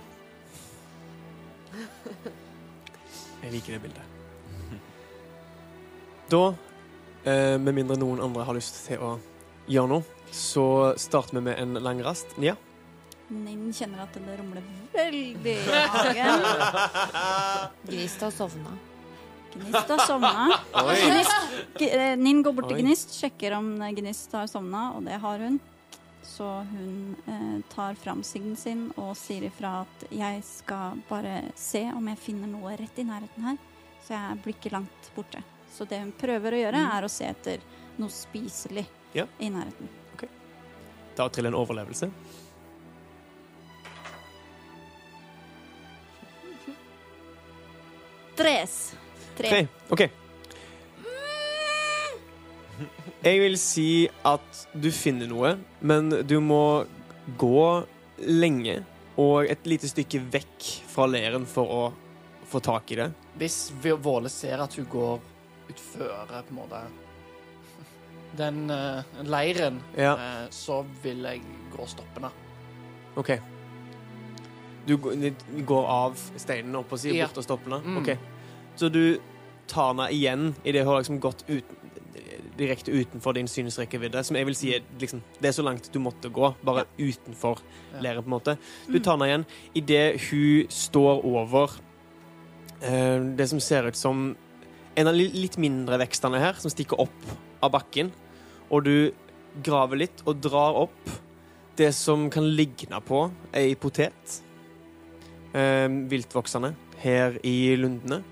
[3.42, 4.14] Jeg liker det bildet.
[6.28, 6.42] Da,
[7.24, 9.14] eh, med mindre noen andre har lyst til å
[9.68, 12.34] gjøre noe, så starter vi med en lang rast.
[12.36, 12.52] Nia?
[13.28, 16.44] Nin kjenner at det rumler veldig i magen.
[17.88, 18.76] Gnist har sovna.
[19.54, 20.60] Gnist har sovna.
[21.00, 25.44] Gnist, eh, Nin går bort til Gnist, sjekker om Gnist har sovna, og det har
[25.44, 25.58] hun.
[26.28, 31.86] Så hun eh, tar fram sigden sin og sier ifra at jeg skal bare se
[31.96, 33.56] om jeg finner noe rett i nærheten her.
[34.04, 35.40] Så jeg blir ikke langt borte.
[35.72, 37.64] Så det hun prøver å gjøre, er å se etter
[37.98, 38.86] noe spiselig
[39.16, 39.24] Ja.
[39.40, 39.88] i nærheten.
[41.18, 42.06] Da triller en overlevelse.
[48.36, 48.94] Tres.
[49.36, 49.48] Tre.
[49.48, 49.66] Tre.
[49.90, 50.27] OK.
[53.24, 53.86] Jeg vil si
[54.26, 56.60] at du finner noe, men du må
[57.40, 57.86] gå
[58.28, 58.78] lenge
[59.18, 61.82] og et lite stykke vekk fra leiren for å
[62.48, 63.08] få tak i det.
[63.40, 65.18] Hvis Våle ser at hun går
[65.68, 66.82] utføre på en måte
[68.38, 70.12] den eh, leiren, Ja.
[70.14, 71.42] eh, så vil jeg
[71.74, 72.30] gå stoppende.
[73.18, 73.32] OK.
[74.86, 75.16] Du går-
[75.56, 77.26] du går av steinen opp og sier Ja.
[77.26, 77.82] bort og stopper den?
[77.82, 77.96] Mm.
[78.02, 78.18] OK.
[78.76, 79.18] Så du
[79.66, 81.64] tar den igjen i det hun har liksom gått ut,
[82.58, 86.30] direkte utenfor din synsrekkevidde, som jeg vil si liksom Det er så langt du måtte
[86.32, 87.60] gå, bare utenfor
[87.92, 88.00] Ja.
[88.00, 88.58] leiren, på en måte.
[88.86, 91.78] Du tar henne igjen idet hun står over
[92.82, 94.36] uh, det som ser ut som
[94.96, 98.12] en av de litt mindre vekstene her, som stikker opp av bakken,
[98.70, 99.12] og du
[99.62, 101.10] graver litt og drar opp
[101.76, 104.42] det som kan ligne på ei potet.
[105.54, 108.22] Uh, viltvoksende her i lundene.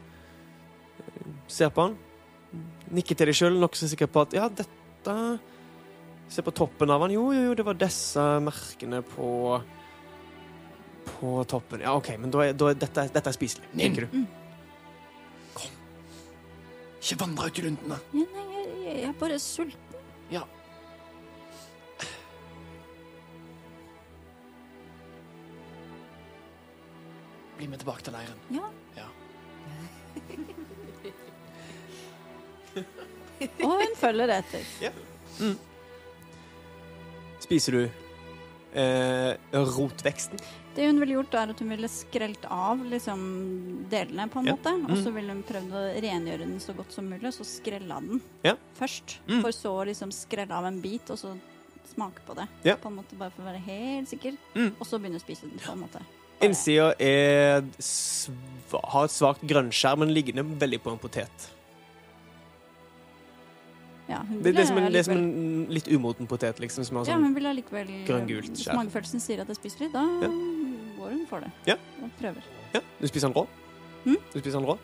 [1.46, 1.96] Ser på han.
[2.96, 5.16] Nikker til deg sjøl, nokså sikker på at ja, dette
[6.26, 7.12] Se på toppen av han.
[7.14, 9.28] Jo, jo, jo, det var disse merkene på
[11.06, 11.84] På toppen.
[11.86, 14.24] Ja, OK, men da er, da er dette, dette er spiselig, tenker du.
[17.06, 17.98] Ikke vandre ut i lundene.
[18.18, 20.00] Ja, nei, jeg, jeg er bare sulten.
[20.32, 20.42] Ja.
[27.56, 28.42] Bli med tilbake til leiren.
[28.50, 28.66] Ja.
[28.98, 29.06] Ja.
[32.76, 34.62] Og hun følger etter.
[37.42, 37.82] Spiser du
[38.76, 40.40] eh, rotveksten?
[40.76, 43.20] Det hun ville gjort, er at hun ville skrelt av liksom,
[43.88, 44.54] delene, på en Ja.
[44.56, 44.72] måte.
[44.90, 45.14] Og så Mm.
[45.14, 48.54] ville hun prøvd å rengjøre den så godt som mulig, og så skrella den Ja.
[48.78, 49.16] først.
[49.26, 49.40] Mm.
[49.40, 51.38] For så å liksom skrelle av en bit, og så
[51.94, 52.48] smake på det.
[52.64, 52.76] Ja.
[52.76, 54.36] På en måte Bare for å være helt sikker.
[54.54, 54.72] Mm.
[54.78, 56.00] Og så begynne å spise den, på en måte.
[56.42, 56.94] Innsida har
[59.04, 61.50] et svakt grønnskjær, men liggende veldig på en potet.
[64.08, 66.84] Ja, Det, det, er som en, det er som en litt umoten potet, liksom.
[66.86, 68.76] Som har ja, sånn hun vil allikevel grønngult Hvis skjær.
[68.78, 70.28] magefølelsen sier at jeg spiser litt, da Ja.
[71.00, 71.50] går hun for det.
[71.66, 71.74] Ja.
[72.02, 72.44] Og prøver.
[72.74, 73.46] Ja, du spiser den rå?
[74.04, 74.16] Mm?
[74.32, 74.78] Du spiser den rå?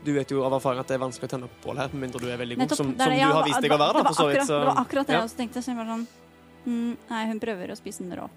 [0.00, 2.06] Du vet jo av erfaring at det er vanskelig å tenne på bål her, med
[2.06, 3.92] mindre du er veldig god, Nettopp, som, som det, du har vist deg å være,
[3.92, 5.18] da, det var akkurat- Så Det var akkurat det ja.
[5.20, 5.62] jeg også tenkte.
[5.62, 6.06] Så jeg var sånn
[6.64, 8.30] mm, Nei, hun prøver å spise den rå.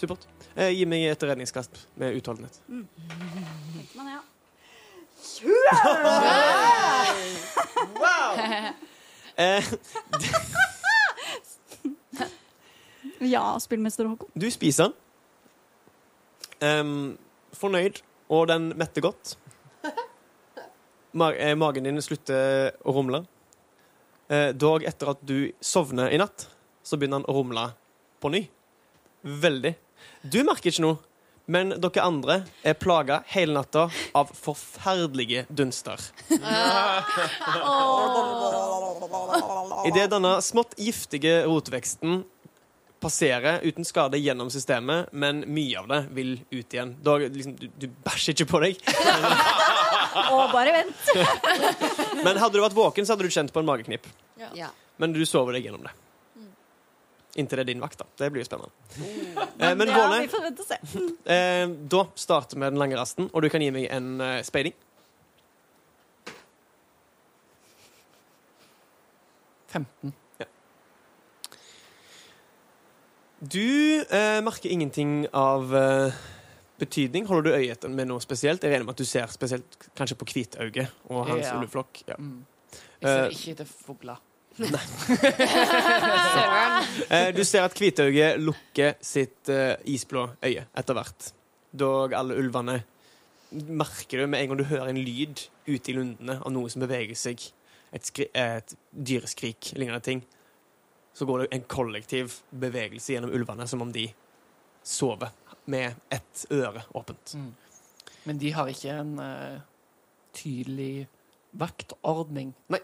[0.00, 0.24] supert.
[0.56, 2.56] Eh, gi meg et redningskast med utholdenhet.
[2.68, 4.20] Tenkte man, ja.
[8.00, 8.36] Wow!
[9.36, 9.60] Eh,
[13.20, 14.28] Ja, spillmester Håkon.
[14.32, 14.94] du spiser den.
[16.64, 17.18] Em,
[17.52, 18.00] fornøyd,
[18.32, 19.34] og den metter godt.
[21.16, 23.22] Mag eh, magen din slutter å rumle.
[24.32, 26.46] Eh, dog etter at du sovner i natt,
[26.84, 27.66] så begynner den å rumle
[28.20, 28.42] på ny.
[29.24, 29.74] Veldig.
[30.24, 30.96] Du merker ikke noe,
[31.46, 33.86] men dere andre er plaga hele natta
[34.18, 36.00] av forferdelige dunster.
[39.86, 42.24] Idet denne smått giftige rotveksten
[43.00, 46.96] passerer uten skade gjennom systemet, men mye av det vil ut igjen.
[47.04, 48.80] Da, liksom, du, du bæsjer ikke på deg.
[50.16, 51.10] Å, bare vent.
[52.24, 54.06] Men hadde du vært våken, så hadde du kjent på en mageknip.
[54.56, 54.70] Ja.
[54.96, 55.92] Men du sover deg gjennom det.
[57.36, 58.06] Inntil det er din vakt, da.
[58.16, 58.72] Det blir jo spennende.
[59.60, 60.78] Eh, men ja, Våle, vi får vente og se.
[61.36, 64.72] eh, da starter vi den lange rasten, og du kan gi meg en eh, speiding.
[69.68, 70.12] 15.
[70.40, 70.46] Ja.
[73.40, 76.12] Du eh, merker ingenting av eh,
[76.80, 77.26] betydning.
[77.28, 78.64] Holder du øye etter med noe spesielt?
[78.64, 81.58] Jeg regner med at du ser spesielt kanskje på Hvitauge og hans Ja.
[81.58, 82.02] ulveflokk.
[82.08, 82.16] Ja.
[82.18, 82.46] Mm.
[83.02, 84.16] Jeg ser Eh, ikke etter fugler.
[87.06, 91.28] Eh, du ser at Hvitauge lukker sitt eh, isblå øye etter hvert.
[91.76, 92.80] Dog alle ulvene
[93.50, 96.82] merker du med en gang du hører en lyd ute i lundene av noe som
[96.82, 97.44] beveger seg.
[97.94, 100.24] Et, skri et dyreskrik, lignende ting.
[101.14, 104.08] Så går det en kollektiv bevegelse gjennom ulvene, som om de
[104.86, 105.32] sover
[105.70, 107.36] med ett øre åpent.
[107.38, 107.52] Mm.
[108.26, 109.62] Men de har ikke en uh,
[110.36, 111.06] tydelig
[111.56, 112.52] vaktordning.
[112.72, 112.82] Nei.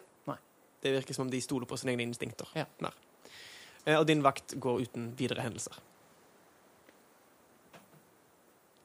[0.83, 2.49] Det virker som om de stoler på sine egne instinkter.
[2.59, 2.67] Ja.
[2.83, 2.95] Mer.
[3.85, 5.79] Eh, og din vakt går uten videre hendelser.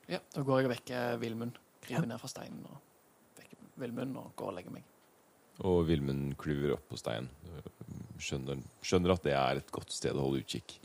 [0.07, 1.57] Ja, da går jeg og vekker Vilmund.
[1.83, 2.77] Kryper ned fra steinen og
[3.39, 4.85] vekker Vilmund og går og legger meg.
[5.65, 7.29] Og Vilmund klyver opp på steinen.
[8.21, 10.77] Skjønner, skjønner at det er et godt sted å holde utkikk.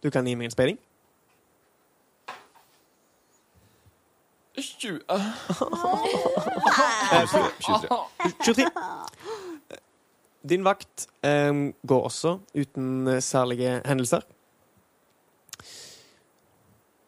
[0.00, 0.78] Du kan gi meg en speiding.
[4.60, 5.00] 20.
[5.08, 5.22] Eh,
[7.26, 7.88] 23.
[8.44, 8.70] 23.
[10.42, 14.24] Din vakt eh, går også uten eh, særlige hendelser.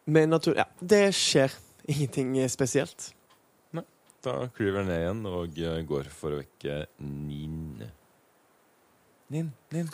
[0.05, 0.57] Men natur...
[0.59, 1.53] Ja, det skjer
[1.91, 2.99] ingenting spesielt.
[2.99, 3.13] spesielt.
[4.23, 7.81] Da klyver jeg ned igjen og eh, går for å vekke Nin.
[9.33, 9.89] Nin, Nin.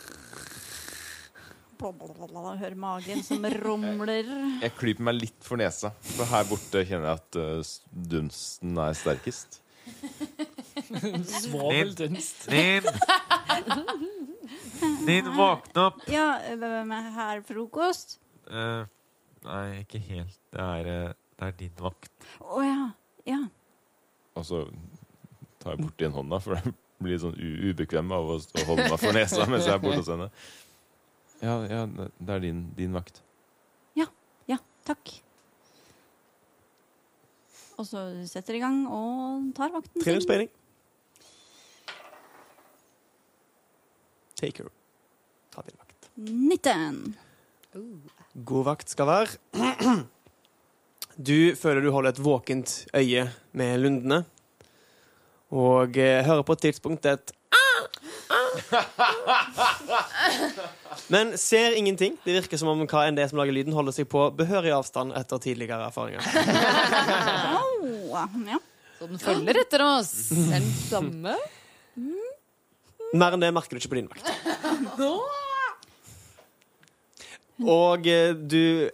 [1.80, 4.28] Blablabla, Hører magen som rumler.
[4.62, 7.72] Jeg klyper meg litt for nesa, for her borte kjenner jeg at uh,
[8.12, 9.58] dunsten er sterkest.
[11.42, 12.48] Svoveldunst.
[12.50, 12.82] Nin!
[15.06, 16.00] Nin, våkne opp!
[16.10, 18.18] Ja, hvem er her frokost?
[18.50, 18.86] Uh,
[19.46, 20.38] nei, ikke helt.
[20.50, 22.10] Det er, eh, det er din vakt.
[22.42, 22.88] Å ja.
[23.28, 23.40] Ja.
[24.38, 24.64] Og så
[25.60, 28.88] tar jeg borti en hånda, for jeg blir litt sånn u ubekvem av å holde
[28.88, 30.30] meg for nesa mens jeg er borte hos henne.
[31.40, 33.22] Ja, ja, det er din, din vakt.
[33.96, 34.08] Ja,
[34.50, 34.58] Ja.
[34.88, 35.12] takk.
[37.80, 40.18] Og så setter i gang og tar vakten sin.
[40.20, 40.48] en
[44.40, 44.70] Take her.
[45.54, 46.08] Ta din vakt.
[46.16, 47.16] 19.
[48.46, 49.36] God vakt skal være.
[51.20, 54.22] Du føler du holder et våkent øye med lundene,
[55.52, 57.34] og eh, hører på et tidspunkt et
[61.12, 62.16] Men ser ingenting.
[62.24, 64.72] Det virker som om hva enn det er som lager lyden, holder seg på behørig
[64.72, 66.22] avstand etter tidligere erfaringer.
[67.60, 67.80] Au,
[68.46, 68.58] ja.
[68.98, 70.12] Så den følger etter oss.
[70.54, 71.34] Den samme.
[73.14, 74.26] Mer enn det merker du ikke på din vakt.
[77.60, 78.88] Og eh, du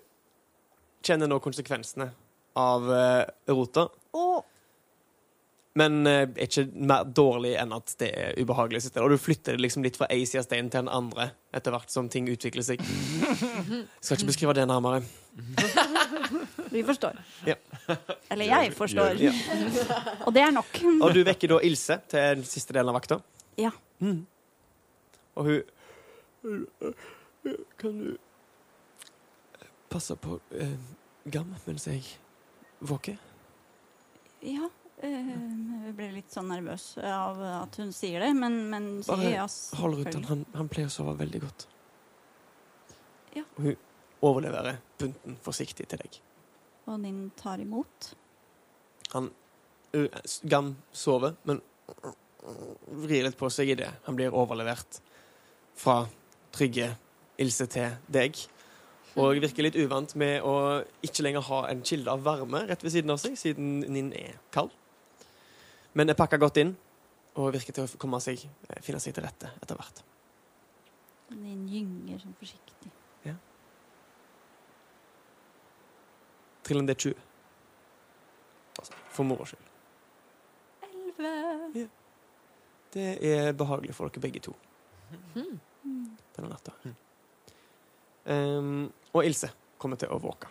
[1.07, 2.11] kjenner nå konsekvensene
[2.59, 3.89] av eh, rota.
[5.77, 8.81] Men eh, er ikke mer dårlig enn at det er ubehagelig.
[8.81, 9.07] å sitte der.
[9.07, 11.75] Og du flytter det liksom litt fra ei side av steinen til den andre etter
[11.77, 12.83] hvert som ting utvikler seg.
[14.03, 15.05] Skal ikke beskrive det nærmere.
[16.75, 17.21] Vi forstår.
[17.47, 17.55] Ja.
[18.33, 19.21] Eller jeg forstår.
[20.27, 20.81] Og det er nok.
[20.97, 23.21] Og du vekker da Ilse til den siste delen av vakta.
[23.61, 23.71] Ja.
[24.01, 24.26] Mm.
[25.36, 26.66] Og hun
[27.78, 28.16] Kan du
[29.90, 30.74] passe på eh,
[31.32, 32.03] Gam mens jeg
[32.80, 33.16] våker?
[34.44, 34.68] Ja.
[35.03, 35.30] eh,
[35.86, 39.47] Jeg ble litt sånn nervøs av at hun sier det, men, men Bare ja.
[39.80, 40.26] hold rundt han.
[40.30, 40.44] han.
[40.55, 41.66] Han pleier å sove veldig godt.
[43.36, 43.44] Ja.
[43.57, 43.74] Og hun
[44.26, 46.20] overleverer bunten forsiktig til deg.
[46.86, 48.12] Og din tar imot.
[49.14, 49.30] Han
[49.97, 51.61] uh, Gam sover, men
[53.05, 53.90] vrir litt på seg i det.
[54.07, 55.01] Han blir overlevert
[55.76, 56.05] fra
[56.55, 56.94] trygge
[57.42, 58.38] Ilse til deg.
[59.16, 62.94] Og virker litt uvant med å ikke lenger ha en kilde av varme rett ved
[62.94, 64.72] siden av seg, siden Ninn er kald.
[65.97, 66.74] Men er pakka godt inn
[67.36, 70.03] og virker til å komme seg, eh, finne seg til rette etter hvert.
[71.36, 72.92] Ninn gynger sånn forsiktig.
[76.66, 77.14] Trill en D20.
[78.78, 79.68] Altså, for moro skyld.
[80.82, 81.86] Elleve.
[82.97, 84.55] Det er behagelig for dere begge to
[85.36, 85.61] Mm.
[86.34, 86.72] denne natta.
[88.26, 90.49] Um, og Ilse kommer til å våke.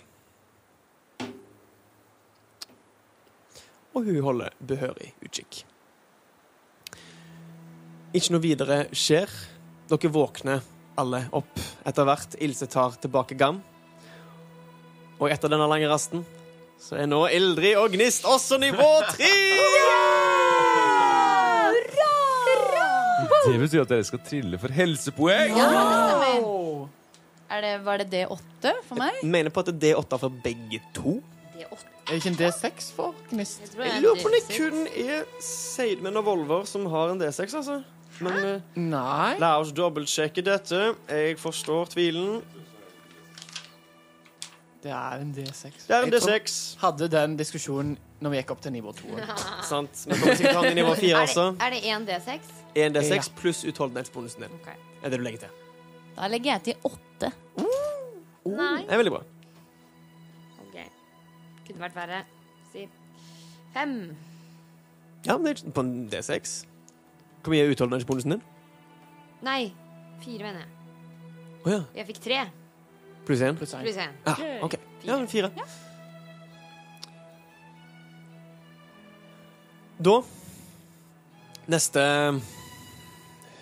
[3.96, 5.64] Og hun holder behørig utkikk.
[8.16, 9.32] Ikke noe videre skjer.
[9.92, 10.64] Dere våkner
[10.98, 12.38] alle opp etter hvert.
[12.40, 13.62] Ilse tar tilbake Gam.
[15.20, 16.24] Og etter denne lange rasten
[16.80, 19.34] så er nå Ildrid og Gnist også nivå tre!
[23.46, 25.56] Det betyr at dere skal trille for helsepoeng!
[25.58, 26.90] Ja, det stemmer.
[27.56, 29.20] Er det, var det D8 for meg?
[29.22, 31.20] Jeg mener på at det er D8 for begge to.
[31.56, 33.62] Er det ikke en D6 for Gnist?
[33.78, 37.80] Jeg lurer på om det kun er Seidmen og Volver som har en D6, altså.
[38.24, 39.32] Men eh, Nei.
[39.42, 40.82] la oss dobbeltsjekke dette.
[41.10, 42.42] Jeg forstår tvilen.
[44.86, 45.88] Det er en D6.
[45.88, 46.78] Det er en Jeg tror- D6.
[46.84, 49.18] Hadde den diskusjonen når vi gikk opp til nivå 2.
[49.68, 50.06] Sant.
[50.08, 51.46] Vi kommer sikkert til å ha den i nivå 4 Er også.
[51.52, 52.52] det, er det 1 D6?
[52.86, 54.54] En D6 pluss utholdenhetsbonusen din.
[54.62, 54.70] Ok.
[55.04, 55.50] Er det du legger til.
[56.16, 57.32] Da legger jeg til åtte.
[58.46, 58.82] Nei.
[58.86, 59.24] Det er veldig bra.
[60.64, 60.78] Ok.
[61.68, 62.22] Kunne vært verre.
[62.72, 62.88] Si
[63.74, 63.96] fem.
[65.26, 66.66] Ja, men det er ikke- på en D6.
[67.44, 68.42] Hvor mye er utholdenhetsbonusen din?
[69.42, 69.74] Nei,
[70.24, 70.70] fire, mener jeg.
[71.66, 71.82] Å ja.
[71.96, 72.46] Jeg fikk tre
[73.26, 73.56] Pluss én?
[73.58, 73.82] Pluss 1.
[73.82, 74.12] pluss én.
[74.26, 74.76] Ja, OK.
[75.04, 75.50] Ja, men fire.
[79.98, 80.20] Da
[81.72, 82.02] Neste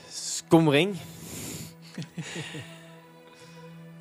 [0.10, 0.96] skumring.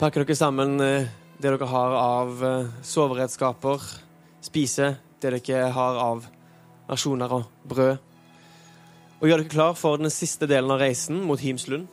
[0.01, 3.85] Pakker dere sammen eh, det dere har av eh, soveredskaper,
[4.43, 4.89] spise
[5.23, 6.25] det dere har av
[6.89, 8.01] nasjoner og brød.
[9.21, 11.87] Og gjør dere klar for den siste delen av reisen mot Himslund.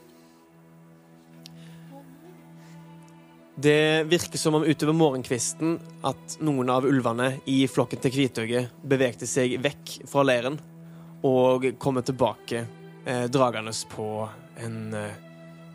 [3.62, 5.74] Det virker som om utover morgenkvisten
[6.08, 10.56] at noen av ulvene i flokken til Kvitøye bevegte seg vekk fra leiren
[11.28, 12.62] og kommer tilbake
[13.04, 14.08] eh, dragende på
[14.64, 15.18] en eh,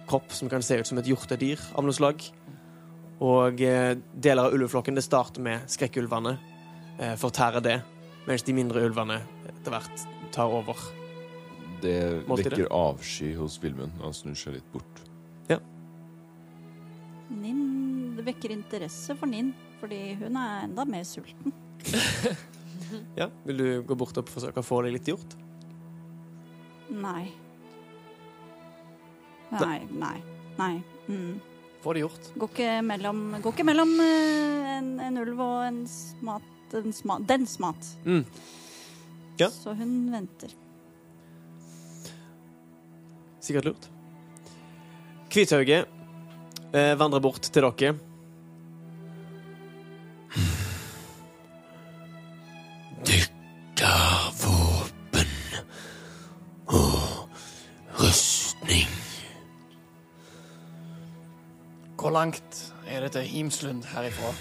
[0.09, 2.25] kropp som kan se ut som et hjortedyr av noe slag.
[3.21, 6.39] Og eh, deler av ulveflokken det starter med skrekkulvene,
[6.97, 7.79] eh, fortærer det,
[8.25, 9.21] mens de mindre ulvene
[9.51, 10.89] etter hvert tar over.
[11.85, 11.99] Det
[12.33, 14.01] vekker avsky hos Vilmund.
[14.01, 15.05] Han snur seg litt bort.
[17.33, 21.55] Nin Det vekker interesse for Nin, fordi hun er enda mer sulten.
[23.19, 25.35] Ja, Vil du gå bort og forsøke å få deg litt gjort?
[26.95, 27.33] Nei.
[29.55, 30.19] Nei, nei,
[30.59, 30.75] nei.
[31.09, 31.41] Mm.
[31.83, 32.29] Få det gjort.
[32.39, 37.19] Går ikke mellom, går ikke mellom eh, en, en ulv og en smat, en sma,
[37.29, 37.91] dens mat.
[38.07, 38.23] Mm.
[39.41, 39.51] Ja.
[39.51, 40.55] Så hun venter.
[43.45, 43.91] Sikkert lurt.
[45.35, 45.91] Kvithauget
[46.75, 47.95] eh, vandrer bort til dere.
[53.05, 53.95] Dykka
[54.43, 55.37] våpen
[56.67, 57.39] og
[58.01, 58.91] rustning.
[61.99, 64.35] Hvor langt er det til Himslund herifra?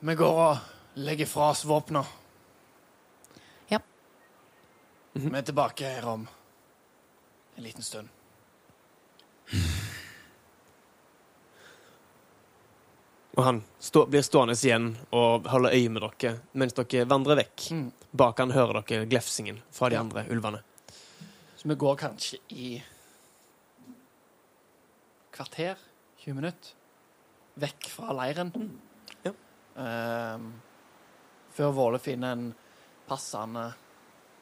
[0.00, 0.58] Vi går og
[0.94, 2.04] legger fra oss våpna.
[3.68, 3.80] Ja.
[5.12, 6.28] Vi er tilbake her om
[7.56, 8.08] en liten stund.
[13.34, 17.68] Og han stå, blir stående igjen og holder øye med dere mens dere vandrer vekk.
[17.74, 17.84] Mm.
[18.10, 20.62] Bak han hører dere glefsingen fra de andre ulvene.
[21.58, 22.70] Så vi går kanskje i
[25.34, 25.74] kvarter,
[26.22, 26.74] 20 minutter,
[27.58, 28.54] vekk fra leiren.
[29.78, 30.48] Ehm,
[31.54, 32.48] før Våle finner en
[33.08, 33.70] passende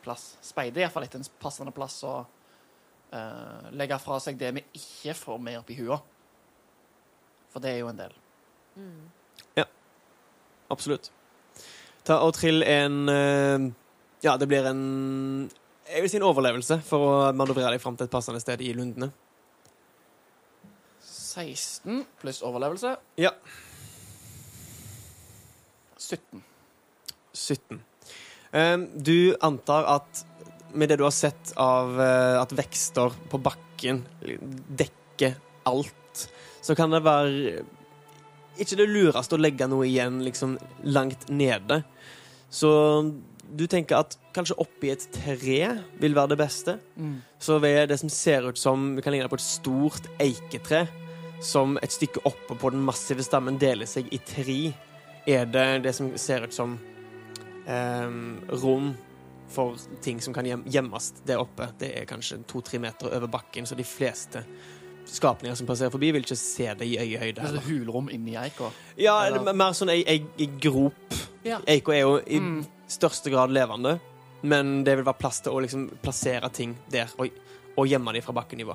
[0.04, 0.36] plass.
[0.44, 2.14] Speider iallfall etter en passende plass å
[3.12, 6.14] eh, legge fra seg det vi ikke får med opp i huet.
[7.52, 8.16] For det er jo en del.
[9.56, 9.64] Ja
[10.68, 11.08] Absolutt.
[12.04, 13.68] Ta og trill en eh,
[14.26, 14.82] Ja, det blir en
[15.88, 18.74] Jeg vil si en overlevelse for å manøvrere deg fram til et passende sted i
[18.76, 19.08] lundene.
[21.06, 22.96] 16 pluss overlevelse.
[23.20, 23.32] Ja.
[26.06, 26.42] 17.
[27.32, 27.80] 17.
[28.52, 30.24] Eh, du antar at
[30.76, 34.02] med det du har sett av eh, at vekster på bakken
[34.78, 35.36] dekker
[35.66, 36.26] alt,
[36.62, 37.64] så kan det være
[38.56, 40.56] ikke det lureste å legge noe igjen liksom
[40.88, 41.82] langt nede.
[42.48, 42.70] Så
[43.46, 45.58] du tenker at kanskje oppi et tre
[46.00, 46.78] vil være det beste.
[46.96, 47.18] Mm.
[47.42, 50.86] Så ved det som ser ut som Vi kan ligne på et stort eiketre,
[51.44, 54.60] som et stykke oppe på den massive stammen deler seg i tre,
[55.26, 56.78] er det det som ser ut som
[57.66, 58.94] em, rom
[59.48, 61.68] for ting som kan gjemmes der oppe.
[61.78, 64.42] Det er kanskje to-tre meter over bakken, så de fleste
[65.06, 67.42] skapninger som passerer forbi, vil ikke se det i øyehøyde.
[67.46, 68.72] Det er hulrom inni eika.
[68.98, 71.14] Ja, Eller- mer sånn ei, ei, ei grop.
[71.44, 71.60] Ja.
[71.66, 72.66] Eika er jo i Mm.
[72.88, 74.00] største grad levende,
[74.42, 77.30] men det vil være plass til å liksom plassere ting der og,
[77.78, 78.74] og gjemme dem fra bakkenivå.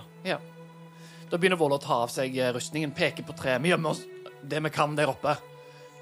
[1.30, 3.62] Da begynner Våle å ta av seg eh, rustningen, peker på treet.
[3.62, 4.06] Vi gjemmer oss
[4.44, 5.38] det vi kan der oppe.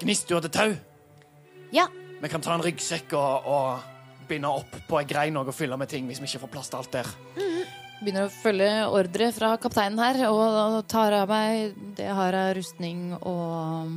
[0.00, 0.72] Gnist, du hadde tau.
[1.74, 1.86] Ja.
[2.20, 5.90] Vi kan ta en ryggsekk og, og binde opp på ei grein og fylle med
[5.90, 7.10] ting hvis vi ikke får plass til alt der.
[8.00, 12.36] Begynner å følge ordre fra kapteinen her, og, og tar av meg det jeg har
[12.38, 13.90] av rustning og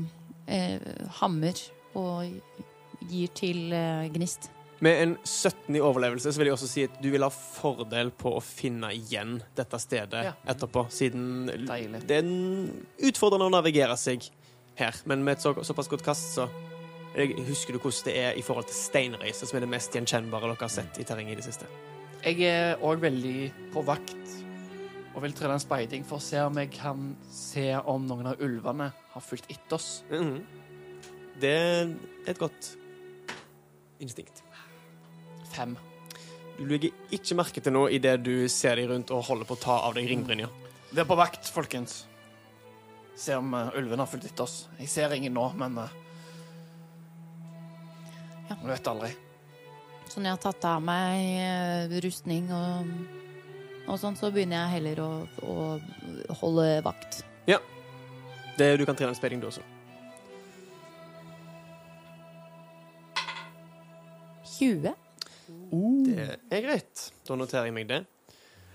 [0.52, 0.82] eh,
[1.22, 1.62] hammer,
[1.96, 2.28] og
[3.08, 4.50] gir til eh, Gnist.
[4.84, 8.10] Med en 17 i overlevelse så vil jeg også si at du vil ha fordel
[8.20, 10.34] på å finne igjen dette stedet Ja.
[10.52, 12.02] etterpå, siden Deilig.
[12.10, 12.28] det er
[13.08, 14.28] utfordrende å navigere seg
[14.80, 14.96] her.
[15.06, 16.50] Men med et så, såpass godt kast, så
[17.14, 20.58] Husker du hvordan det er i forhold til steinrøyser, som er det mest gjenkjennbare dere
[20.66, 21.68] har sett i terrenget i det siste?
[22.24, 24.32] Jeg er òg veldig på vakt
[25.14, 28.42] og vil trille en speiding for å se om jeg kan se om noen av
[28.42, 30.04] ulvene har fulgt etter oss.
[30.10, 30.42] Mhm.
[31.38, 31.94] Det er
[32.28, 32.78] et godt
[34.02, 34.42] instinkt.
[35.54, 35.78] Fem.
[36.58, 39.62] Du legger ikke merke til noe idet du ser deg rundt og holder på å
[39.62, 40.50] ta av deg ringbrynja.
[40.94, 42.06] Vær på vakt, folkens.
[43.16, 44.64] Se om uh, ulvene har fulgt etter oss.
[44.80, 46.00] Jeg ser ingen nå, men uh,
[48.50, 48.58] Ja.
[48.60, 49.14] Man vet aldri.
[50.10, 52.90] Så når jeg har tatt av meg eh, rustning og,
[53.88, 55.08] og sånn, så begynner jeg heller å,
[55.48, 57.24] å holde vakt.
[57.50, 57.58] Ja.
[58.60, 59.64] Det, du kan trene en speiding, du også.
[64.60, 64.94] 20.
[66.14, 67.08] Det er greit.
[67.26, 68.04] Da noterer jeg meg det.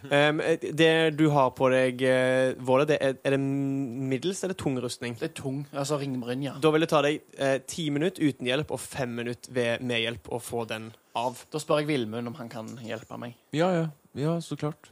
[0.04, 0.38] Um,
[0.78, 5.16] det du har på deg, eh, Våle, det er, er det middels eller tung rustning?
[5.18, 6.54] Det er tung, altså ringbrynja.
[6.62, 10.04] Da vil det ta deg eh, ti minutter uten hjelp og fem minutter ved, med
[10.04, 11.42] hjelp å få den av.
[11.50, 13.34] Da spør jeg Vilmund om han kan hjelpe meg.
[13.56, 13.88] Ja, ja.
[14.18, 14.90] Ja, så klart.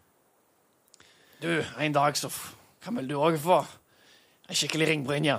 [1.40, 3.60] Du, en dag så Hva kan vel du òg få
[4.46, 5.38] ei skikkelig ringbrynje.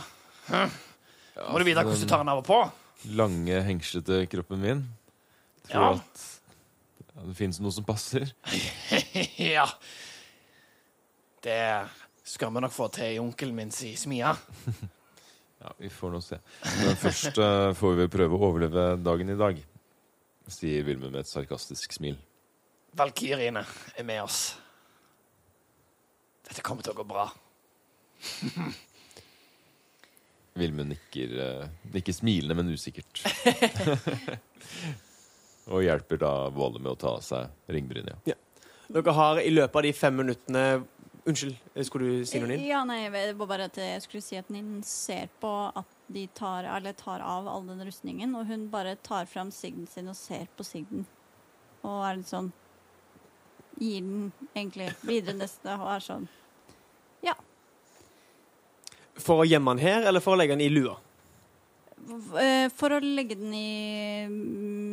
[0.50, 0.66] Hæ?
[1.48, 2.58] Må du vite hvordan du tar den av og på.
[3.16, 4.82] Lange, hengslete kroppen min.
[5.70, 5.92] Tror Ja.
[5.96, 6.37] at ja,
[7.26, 8.28] det fins noe som passer.
[9.56, 9.66] ja.
[11.42, 11.58] Det
[12.28, 14.36] skal vi nok få til i onkelen min si smia.
[15.58, 16.38] Ja, Vi får nå se.
[16.84, 19.58] Men først uh, får vi prøve å overleve dagen i dag,
[20.54, 22.20] sier Vilmund med et sarkastisk smil.
[22.96, 23.64] Valkyriene
[23.98, 24.54] er med oss.
[26.46, 27.26] Dette kommer til å gå bra.
[30.62, 33.22] Vilmund nikker, eh, nikker smilende, men usikkert.
[35.68, 38.16] Og hjelper da Våle med å ta av seg ringbrynja.
[38.88, 40.62] Dere har i løpet av de fem minuttene
[41.28, 42.62] Unnskyld, skulle du si noe, Ninn?
[42.64, 46.22] Ja, nei, det var bare at jeg skulle si at Ninn ser på at de
[46.32, 50.16] tar, eller tar av all den rustningen, og hun bare tar fram sigden sin og
[50.16, 51.04] ser på sigden.
[51.84, 52.48] Og er litt sånn
[53.78, 56.30] Gir den egentlig videre neste og er sånn
[57.28, 57.36] Ja.
[59.20, 60.96] For å gjemme den her, eller for å legge den i lua?
[62.40, 64.87] eh, For å legge den i mm,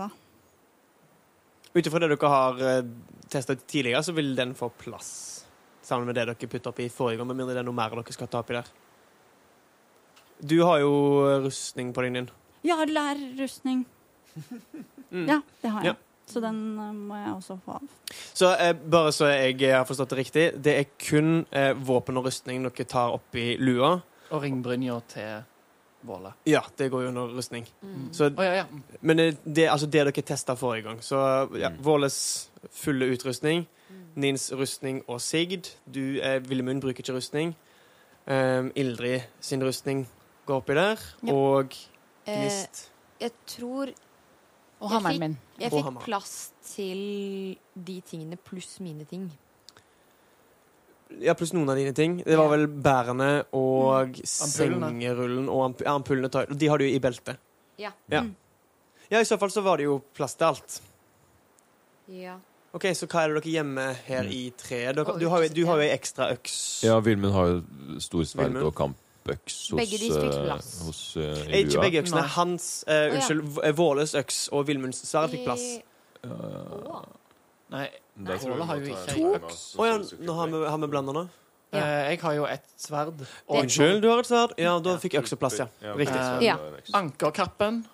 [0.00, 0.10] lua.
[1.70, 2.90] Ut ifra det dere har uh,
[3.30, 5.12] testa tidligere, så vil den få plass.
[5.86, 8.16] Sammen med det dere putta oppi forrige gang, med mindre det er noe mer dere
[8.16, 8.70] skal ta oppi der.
[10.40, 10.92] Du har jo
[11.44, 12.30] rustning på deg, din.
[12.66, 13.84] Ja, lærrustning.
[15.10, 15.24] Mm.
[15.26, 15.90] Ja, det har jeg.
[15.90, 16.10] Ja.
[16.30, 17.94] Så den eh, må jeg også få av.
[18.14, 22.28] Så eh, bare så jeg har forstått det riktig, det er kun eh, våpen og
[22.28, 23.96] rustning dere tar oppi lua.
[24.30, 25.42] Og ringbrynja til
[26.02, 26.32] Våle.
[26.46, 27.66] Ja, det går jo under rustning.
[27.82, 28.12] Mm.
[28.12, 28.64] Så, oh, ja, ja.
[29.00, 31.02] men det, det er altså det dere testa forrige gang.
[31.04, 31.16] Så
[31.60, 31.82] ja, Mm.
[31.84, 33.66] Våles fulle utrustning,
[34.16, 35.68] Nins rustning og sigd.
[35.86, 37.54] Du, eh, Villemund, bruker ikke rustning.
[38.26, 40.06] Um, Ildrid sin rustning
[40.46, 40.98] går oppi der.
[41.26, 41.32] Ja.
[41.32, 41.74] Og
[42.26, 42.66] Eh,
[43.20, 43.88] jeg tror
[44.80, 45.38] Og hammeren min.
[45.60, 49.32] jeg fikk plass til de tingene pluss mine ting.
[51.20, 52.18] Ja, pluss noen av dine ting.
[52.24, 54.20] Det var vel bærene og mm.
[54.24, 56.30] sengerullen og amp ja, ampullene.
[56.32, 57.36] tar- De har du i beltet.
[57.80, 57.90] Ja.
[58.12, 58.20] Ja.
[58.22, 58.34] Mm.
[59.10, 60.78] ja, i så fall så var det jo plass til alt.
[62.08, 62.38] Ja.
[62.72, 64.30] OK, så hva er det dere gjemmer her Mm.
[64.32, 64.94] i treet?
[64.96, 66.84] Du, du har du har jo ei ekstra øks.
[66.86, 70.68] Ja, Vilmund har jo stor sverd og kampøks hos, Begge de fikk eh, plass.
[70.86, 72.22] hos uh, Ikke begge øksene.
[72.36, 73.14] Hans uh.
[73.16, 75.60] Unnskyld, Våles øks og Vilmunds sverd fikk plass.
[75.60, 75.82] I-
[76.22, 77.02] Ja.
[77.70, 77.86] Nei,
[78.18, 79.50] Våle har jo ikke en to.
[79.80, 81.22] Å ja, får nå har vi, har vi blanda nå?
[81.72, 81.78] Ja.
[81.84, 83.20] Eh, jeg har jo et sverd.
[83.46, 84.54] og- Unnskyld, du har et sverd?
[84.58, 85.68] Ja, da fikk øksa plass, ja.
[85.80, 86.42] Ja, Riktig.
[86.42, 86.56] Ja.
[86.98, 87.84] Ankerkappen,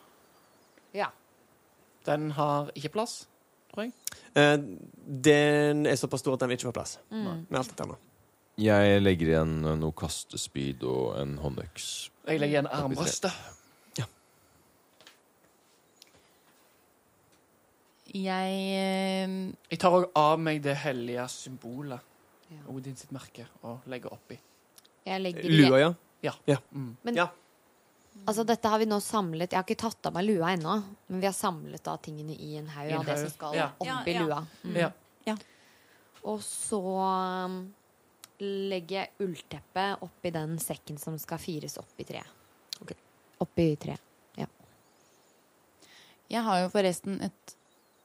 [0.95, 1.11] Ja.
[2.07, 3.27] den har ikke plass,
[3.73, 3.93] tror jeg.
[4.35, 4.57] Eh,
[5.09, 6.99] Den er såpass stor at den vil ikke få plass.
[7.13, 7.47] Mm.
[7.51, 7.97] Med alt dette nå.
[8.59, 12.09] Jeg legger igjen noe kastespyd og en håndøks.
[12.27, 13.33] Jeg legger igjen armbrøstet.
[18.15, 19.33] Jeg eh,
[19.71, 22.13] Jeg tar òg av meg det hellige symbolet,
[22.47, 22.61] Ja.
[22.71, 24.37] Odin sitt merke, og legger oppi.
[25.07, 25.89] Jeg legger Lua, ja.
[26.23, 26.33] Ja.
[26.47, 26.57] Ja.
[26.71, 26.97] Mm.
[27.03, 27.27] Men Ja.
[28.25, 30.77] altså, dette har vi nå samlet Jeg har ikke tatt av meg lua ennå,
[31.09, 33.71] men vi har samlet da tingene i en haug av det som skal ja.
[33.79, 34.23] oppi Ja, ja.
[34.23, 34.47] lua.
[34.65, 34.93] Mm.
[35.27, 35.37] Ja.
[36.23, 37.75] Og så um,
[38.41, 42.27] legger jeg ullteppet oppi den sekken som skal fires opp i treet.
[42.81, 42.97] Okay.
[43.39, 44.03] Oppi treet.
[46.27, 47.57] Jeg har jo forresten et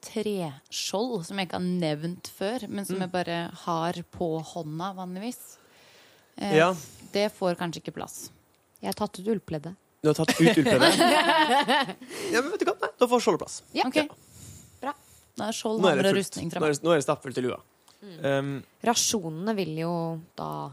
[0.02, 3.02] treskjold som jeg ikke har nevnt før, men som Mm.
[3.06, 5.58] jeg bare har på hånda vanligvis.
[6.38, 6.74] Eh, Ja.
[7.12, 8.30] Det får kanskje ikke plass.
[8.82, 9.76] Jeg har tatt ut ullpleddet.
[10.02, 10.98] Du har tatt ut ullpleddet?
[12.34, 12.76] ja, men vet du hva?
[12.82, 13.62] Nei, da får skjoldet plass.
[13.74, 13.84] Ja.
[13.86, 14.00] Ok.
[14.82, 14.94] Bra.
[15.38, 16.78] Da er skjold, er hammer og rustning fra Nå er meg.
[16.80, 17.60] det, nå er det stappfullt i lua.
[18.24, 19.92] Um, Rasjonene vil jo
[20.36, 20.72] da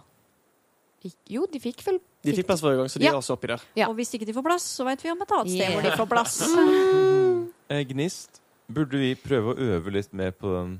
[1.29, 3.13] Jo, de fikk vel De fikk plass forrige gang, så de Ja.
[3.13, 3.61] er også oppi der.
[3.77, 3.89] Ja.
[3.89, 5.75] Og hvis ikke de får plass, så vet vi om et annet sted Yeah.
[5.75, 6.41] hvor de får plass.
[7.71, 10.79] eh, Gnist, burde vi prøve å øve litt mer på den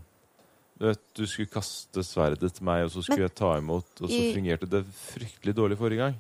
[0.79, 3.89] Du vet, du skulle kaste sverdet til meg, og så skulle Men- jeg ta imot,
[4.01, 6.15] og så I- fungerte det fryktelig dårlig forrige gang.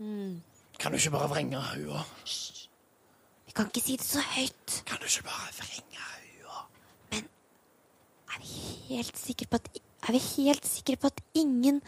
[0.00, 0.40] mm.
[0.78, 2.02] Kan du ikke bare vrenge hua?
[3.46, 4.82] Vi kan ikke si det så høyt.
[4.84, 6.02] Kan du ikke bare vrenge
[6.42, 6.66] hua?
[7.12, 9.68] Er vi helt sikre på at
[10.08, 11.80] Er vi helt sikre på at ingen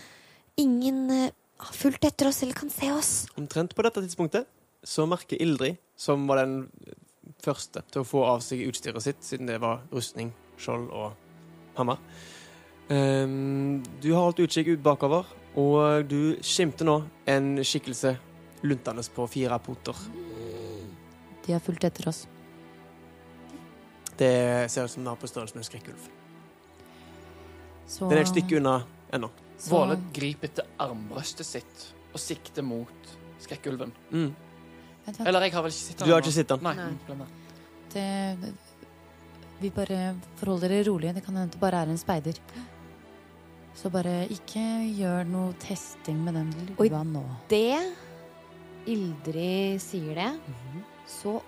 [0.56, 3.26] Ingen eh, har fulgt etter oss eller kan se oss?
[3.36, 4.46] Omtrent på dette tidspunktet
[4.84, 6.70] så merker Ildrid, som var den
[7.42, 11.12] første til å få av seg utstyret sitt, siden det var rustning, skjold og
[11.78, 11.98] hammer
[12.88, 15.26] Um, Du har holdt utkikk ut bakover,
[15.60, 18.14] og du skimter nå en skikkelse
[18.64, 19.98] luntende på fire poter.
[21.44, 22.22] De har fulgt etter oss.
[24.18, 24.32] Det
[24.72, 26.08] ser ut som den har på størrelse med en skrekkulv.
[27.88, 28.82] Så, Den er et stykke unna
[29.12, 29.30] ennå.
[29.58, 33.92] så Våle griper etter armbrøstet sitt og sikter mot skrekkulven.
[34.10, 34.32] Mm.
[35.24, 36.64] Eller jeg har vel ikke sett den Du har ikke sett den?
[36.66, 36.74] Nei.
[36.78, 36.88] Nei.
[36.88, 37.22] mm, glem
[37.94, 38.52] det.
[39.58, 40.00] Vi bare
[40.38, 41.14] forholder dere rolig.
[41.16, 42.38] Det kan hende det bare er en speider.
[43.78, 44.62] Så bare ikke
[44.98, 47.22] gjør noe testing med den lua nå.
[47.22, 47.78] Og Det
[48.88, 50.30] Ildrid sier det,
[51.06, 51.40] så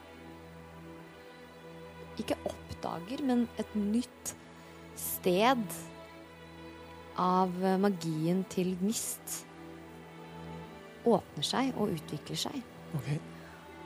[2.20, 4.34] Ikke oppdager, men et nytt
[5.00, 5.62] sted
[7.16, 9.38] av magien til Gnist
[11.08, 12.58] åpner seg og utvikler seg.
[12.98, 13.08] OK.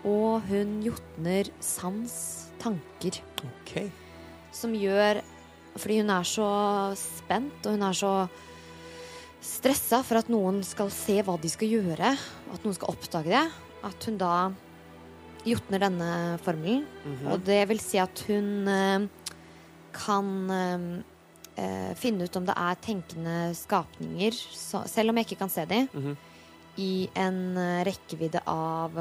[0.04, 2.14] Og hun jotner sans,
[2.60, 3.90] tanker, ok.
[4.54, 5.22] som gjør
[5.76, 6.48] Fordi hun er så
[6.94, 8.10] spent, og hun er så
[9.44, 12.12] stressa for at noen skal se hva de skal gjøre,
[12.54, 13.40] at noen skal oppdage det,
[13.84, 14.30] at hun da
[15.44, 16.86] jotner denne formelen.
[17.04, 17.26] Mhm.
[17.34, 19.08] Og det vil si at hun eh,
[19.98, 20.86] kan eh,
[21.58, 25.66] eh, finne ut om det er tenkende skapninger, så, selv om jeg ikke kan se
[25.66, 26.16] dem, Mhm.
[26.78, 28.94] i en eh, rekkevidde av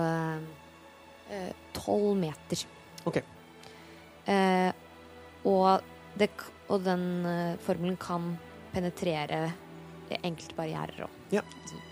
[1.75, 2.65] tolv meter.
[3.09, 3.19] Ok.
[4.25, 4.71] Eh,
[5.49, 5.81] og,
[6.19, 6.29] det,
[6.71, 8.33] og den eh, formelen kan
[8.73, 9.51] penetrere
[10.23, 11.17] enkelte barrierer òg.
[11.33, 11.41] Ja.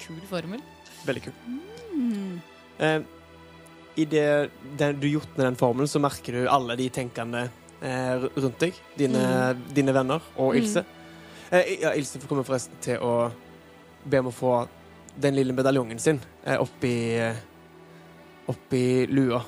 [0.04, 0.62] kul formel.
[1.08, 1.34] Veldig kul.
[1.96, 2.42] Mm.
[2.80, 3.02] Eh,
[4.02, 4.26] I det
[4.78, 5.08] det du
[5.38, 7.48] med den formelen, så merker du alle de tenkende
[7.82, 8.78] eh, rundt deg.
[8.98, 10.62] Dine, dine venner og Mm.
[10.62, 10.86] Ilse.
[11.52, 13.32] Eh, ja, Ilse kommer forresten til å
[14.06, 14.68] be om å få
[15.20, 17.36] den lille medaljongen sin eh, oppi eh,
[18.52, 19.42] Oppi lua.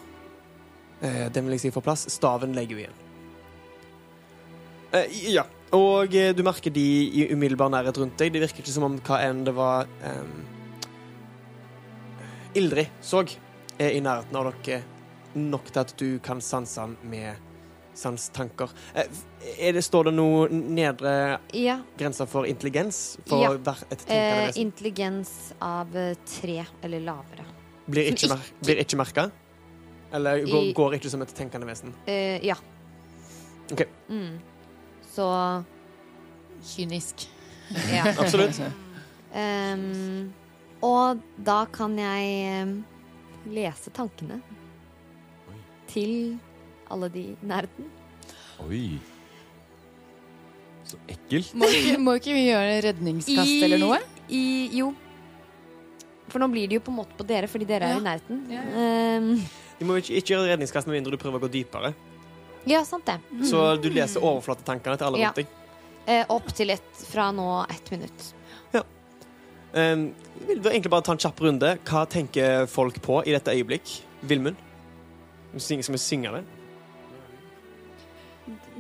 [1.04, 2.06] Eh, den vil jeg si får plass.
[2.14, 3.00] Staven legger hun igjen.
[4.94, 5.44] Eh, ja.
[5.74, 8.34] Og eh, du merker de i umiddelbar nærhet rundt deg.
[8.36, 10.28] Det virker ikke som om hva enn det var eh,
[12.54, 13.24] Ildrid så,
[13.82, 14.84] er i nærheten av dere
[15.34, 17.42] nok til at du kan sanse han med
[17.98, 18.70] sanstanker.
[18.94, 19.10] Eh,
[19.60, 21.80] Er det, står det noe nedre Ja.
[21.98, 23.18] grenser for intelligens?
[23.28, 23.74] For Ja.
[24.08, 27.46] Eh, intelligens av eh, tre eller lavere.
[27.90, 29.26] Blir ikke, mer, blir ikke merka?
[30.14, 31.94] Eller går, I- går ikke som et tenkende vesen?
[32.08, 32.56] Uh, ja.
[33.74, 33.86] Ok.
[34.10, 34.38] Mm.
[35.14, 35.26] Så
[36.64, 37.26] Kynisk.
[37.96, 38.06] ja.
[38.18, 38.60] Absolutt.
[39.34, 40.32] Um,
[40.84, 42.74] og da kan jeg um,
[43.52, 44.38] lese tankene
[45.90, 46.38] til
[46.94, 47.90] alle de i nærheten.
[48.64, 49.00] Oi.
[50.88, 51.54] Så ekkelt.
[51.58, 54.00] Må ikke, må ikke vi gjøre redningskast eller noe?
[54.30, 54.44] I,
[54.78, 54.92] jo.
[56.32, 58.44] For nå blir det jo på en måte på dere, fordi dere er i nærheten.
[58.52, 59.42] Ja, Em,
[59.80, 61.94] Du må ikke, ikke gjøre redningskast med mindre du prøver å gå dypere.
[62.66, 63.20] ja, sant det.
[63.50, 65.28] Så du leser overflatetankene til alle Ja.
[65.34, 65.48] rundt deg.
[66.08, 68.34] Eh, opp til ett fra nå ett minutt.
[69.76, 70.14] Um,
[70.48, 71.80] jeg vil egentlig bare ta en kjapp runde.
[71.84, 74.04] Hva tenker folk på i dette øyeblikk?
[74.22, 74.56] Vilmund?
[75.58, 76.44] Skal vi synge det?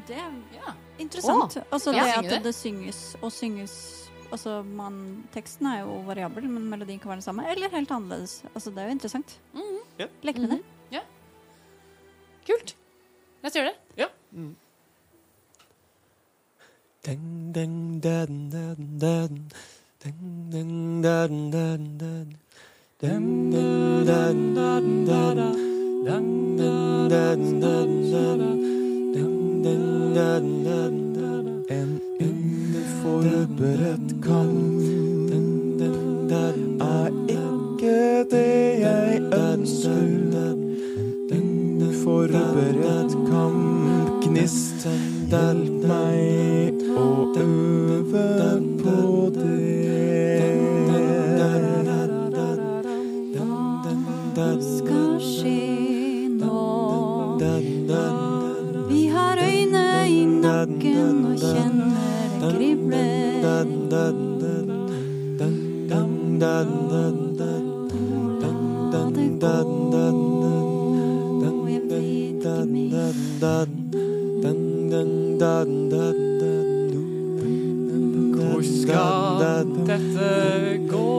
[0.07, 1.57] Det er interessant.
[1.57, 2.43] Oh, altså det at det?
[2.43, 4.99] det synges og synges Altså man,
[5.33, 7.45] Teksten er jo variabel, men melodien kan være den samme.
[7.53, 8.39] Eller helt annerledes.
[8.53, 9.39] Altså Det er jo interessant.
[10.01, 10.07] Ja.
[10.25, 10.61] Lek med det.
[12.47, 12.75] Kult.
[13.43, 13.77] La oss gjøre det.
[14.03, 14.09] Ja.
[31.73, 32.01] En
[33.23, 34.83] uforberedt kamp
[36.81, 40.59] er ikke det jeg ønsker.
[42.03, 44.83] Forberedt kamp, gnist,
[45.31, 48.27] hjelp meg å øve
[48.81, 48.97] på
[49.37, 49.61] det.
[54.63, 57.39] Skal skje nå.
[58.91, 62.82] Vi har øyne i nakken og kjenner det krible.
[78.35, 79.39] Hvor skal
[79.87, 80.31] dette
[80.91, 81.13] gå?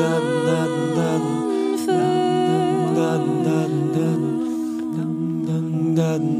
[0.00, 0.24] dum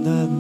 [0.05, 0.40] dum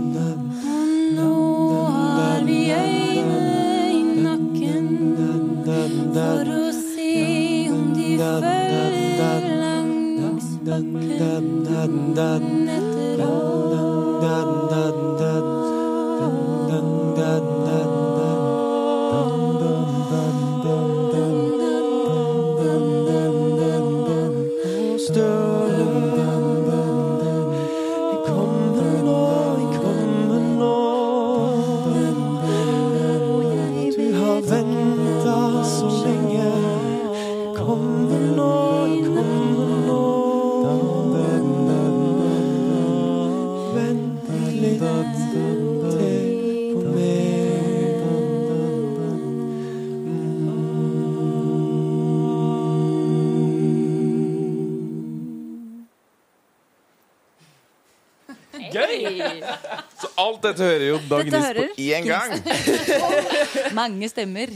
[63.80, 64.52] Mange stemmer.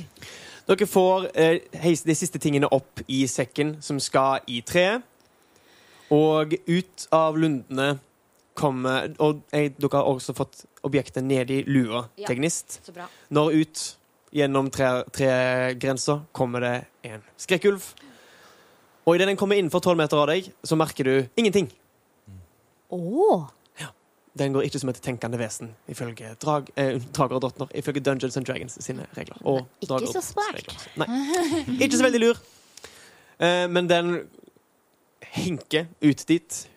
[0.69, 5.03] Dere får eh, heise de siste tingene opp i sekken som skal i treet.
[6.15, 7.95] Og ut av lundene
[8.55, 12.27] kommer Og jeg, dere har også fått objektet ned i lua Ja.
[12.29, 12.77] til Gnist.
[13.35, 13.83] Når ut
[14.35, 16.75] gjennom tre- tregrensa kommer det
[17.11, 17.83] en skrekkulv.
[19.07, 21.67] Og idet den kommer innenfor tolv meter av deg, så merker du ingenting.
[22.95, 23.49] Åh,
[24.35, 27.69] Den går ikke som et tenkende vesen, ifølge drag, eh, drager og drottner.
[27.79, 29.39] Ifølge Dungeons and Dragons sine regler.
[29.47, 30.73] Og Ikke så smart.
[30.99, 31.07] Nei.
[31.79, 32.41] Ikke så veldig lur.
[33.39, 34.11] Eh, men den
[35.35, 36.69] hinker ut dit.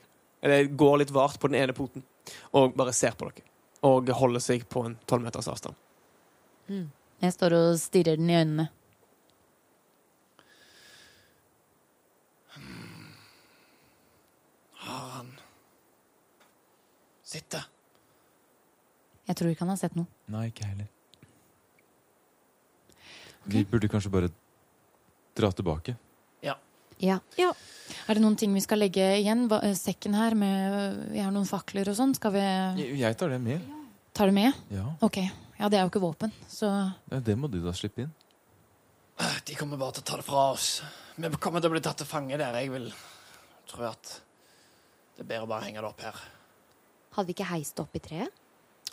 [0.41, 2.05] Eller går litt vart på den ene poten.
[2.53, 3.45] Og bare ser på dere.
[3.87, 5.75] Og holder seg på en tolv meters avstand.
[6.67, 8.67] Jeg står og stirrer den i øynene.
[17.27, 17.59] Sitte.
[19.27, 20.07] Jeg tror ikke han har sett noe.
[20.31, 20.91] Nei, ikke jeg heller.
[23.47, 24.29] Vi burde kanskje bare
[25.37, 25.95] dra tilbake.
[26.43, 27.15] ja.
[28.09, 29.43] Er det noen ting vi skal legge igjen?
[29.51, 32.15] Hva- eh, Sekken her med Vi har noen fakler og sånn.
[32.15, 33.61] Skal vi Jeg jeg tar det med.
[34.13, 34.53] ta det med?
[34.71, 34.95] Ja.
[35.01, 35.17] Ok.
[35.59, 38.13] Ja, det er jo ikke våpen, så ja, Det må du da slippe inn.
[39.45, 40.81] De kommer bare til å ta det fra oss.
[41.17, 42.53] Vi kommer til å bli tatt til fange der.
[42.53, 42.91] Jeg vil
[43.67, 44.21] tro at
[45.17, 46.15] det er bedre å bare henge det opp her.
[47.17, 48.29] Hadde vi ikke heist det opp i treet?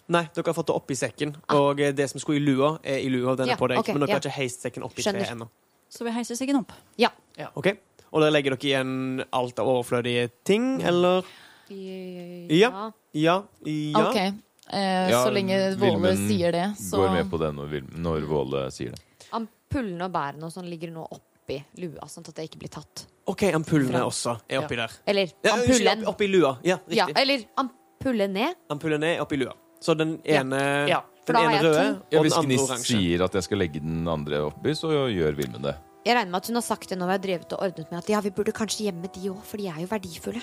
[0.08, 1.30] Nei, dere har fått det opp i sekken.
[1.54, 3.36] Og eh, det som skulle i lua, er i lua.
[3.38, 3.78] Den Ja, er på deg.
[3.80, 4.18] Okay, men dere ja.
[4.18, 5.22] har ikke heist sekken opp i Skjønner.
[5.24, 5.48] treet ennå.
[5.88, 6.72] Så vi heiser sekken opp.
[6.98, 7.08] Ja
[7.54, 7.68] Ok?
[8.14, 11.24] Og der legger dere igjen alt av overflødige ting, eller?
[11.68, 12.90] Ja.
[13.14, 13.36] Ja.
[13.64, 14.08] Ja.
[14.08, 14.16] OK.
[14.16, 18.62] Eh, Ja, så lenge Våle sier det, så Går med på det når, når Våle
[18.72, 19.00] sier det.
[19.34, 23.06] Ampullene og bærene og sånn ligger nå oppi lua, sånn at det ikke blir tatt.
[23.28, 24.92] OK, ampullene også er oppi der.
[25.06, 26.04] Eller Ja, unnskyld, ampullen.
[26.06, 26.54] opp- oppi lua.
[26.64, 27.20] Ja, Ja, riktig.
[27.22, 27.80] eller ampullen
[28.12, 28.54] ned.
[28.70, 29.52] Han puller ned oppi lua.
[29.80, 31.00] Så den ene, Ja.
[31.26, 32.96] Den ene røde ja, og den hvis andre Gnist oransje.
[32.98, 35.74] sier at jeg skal legge den andre oppi, så gjør Vilmen det.
[36.04, 37.98] Jeg regner med at hun har sagt det når vi har drevet og ordnet med
[37.98, 40.42] at ja, vi burde kanskje gjemme de òg, for de er jo verdifulle.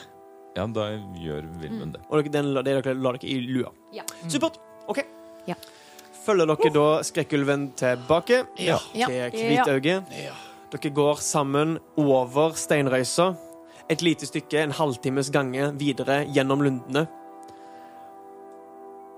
[0.58, 0.88] Ja, da
[1.22, 2.02] gjør Vilmen det.
[2.10, 3.70] Og den, det dere la dere i lua.
[3.94, 4.04] Ja.
[4.28, 4.58] Supert.
[4.90, 5.04] OK.
[5.48, 5.54] Ja.
[6.26, 8.80] Følger dere da skrekkulven tilbake Ja.
[8.96, 9.08] Ja.
[9.08, 10.04] til Kvitauget?
[10.18, 10.34] Ja.
[10.72, 13.36] Dere går sammen over steinrøysa.
[13.90, 17.08] Et lite stykke, en halvtimes gange videre gjennom lundene.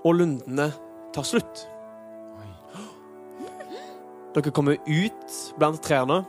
[0.03, 0.69] Og lundene
[1.15, 1.65] tar slutt.
[4.33, 6.23] Dere kommer ut blant trærne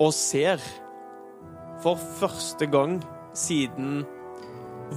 [0.00, 0.62] og ser
[1.84, 2.98] for første gang
[3.36, 4.02] siden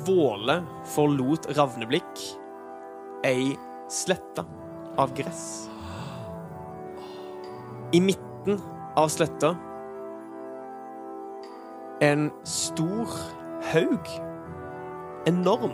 [0.08, 0.56] Våle
[0.96, 2.24] forlot Ravneblikk
[3.28, 3.54] ei
[3.92, 4.42] slette
[4.98, 5.44] av gress.
[7.94, 8.58] I midten
[8.98, 9.54] av sletta
[12.04, 13.08] en stor
[13.72, 14.10] haug.
[15.26, 15.72] Enorm.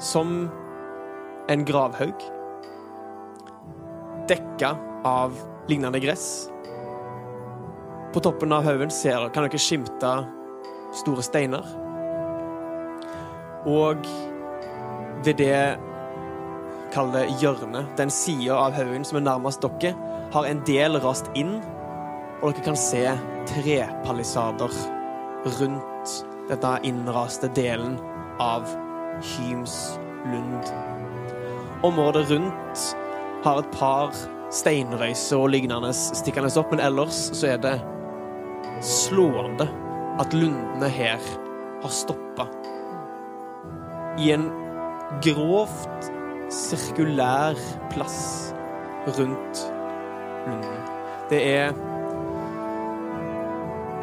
[0.00, 0.50] Som
[1.48, 2.26] en gravhaug.
[4.28, 5.32] Dekka av
[5.68, 6.48] lignende gress.
[8.12, 8.90] På toppen av haugen
[9.32, 10.12] kan dere skimte
[10.92, 11.64] store steiner.
[13.66, 14.04] Og
[15.24, 15.78] ved det
[16.92, 19.94] Kall hjørnet, den sida av haugen som er nærmest dere,
[20.32, 21.54] har en del rast inn,
[22.42, 23.06] og dere kan se
[23.48, 24.76] trepalisader
[25.56, 26.16] rundt
[26.50, 27.96] denne innraste delen
[28.42, 28.68] av
[29.22, 29.94] Hyms
[30.28, 30.91] lund.
[31.82, 32.96] Området rundt
[33.44, 34.12] har et par
[34.54, 37.74] steinrøyser og lignende stikkende opp, men ellers så er det
[38.86, 39.66] slående
[40.22, 41.18] at lundene her
[41.82, 42.46] har stoppa.
[44.20, 44.46] I en
[45.24, 46.10] grovt
[46.52, 47.58] sirkulær
[47.90, 48.20] plass
[49.18, 49.64] rundt
[50.46, 50.80] lunden.
[51.30, 51.72] Det er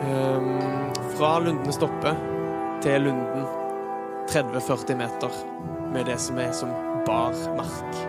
[0.03, 0.51] um,
[1.15, 2.19] Fra lundene stopper
[2.83, 3.47] til lunden
[4.31, 5.43] 30-40 meter
[5.93, 6.69] med det som er som
[7.05, 7.99] bar mark.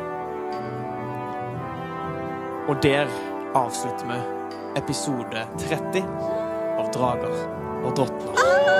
[2.68, 3.08] Og der
[3.54, 4.20] avslutter vi
[4.78, 6.04] episode 30
[6.78, 7.40] av Drager
[7.84, 8.79] og drottner.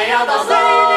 [0.00, 0.89] 还要倒数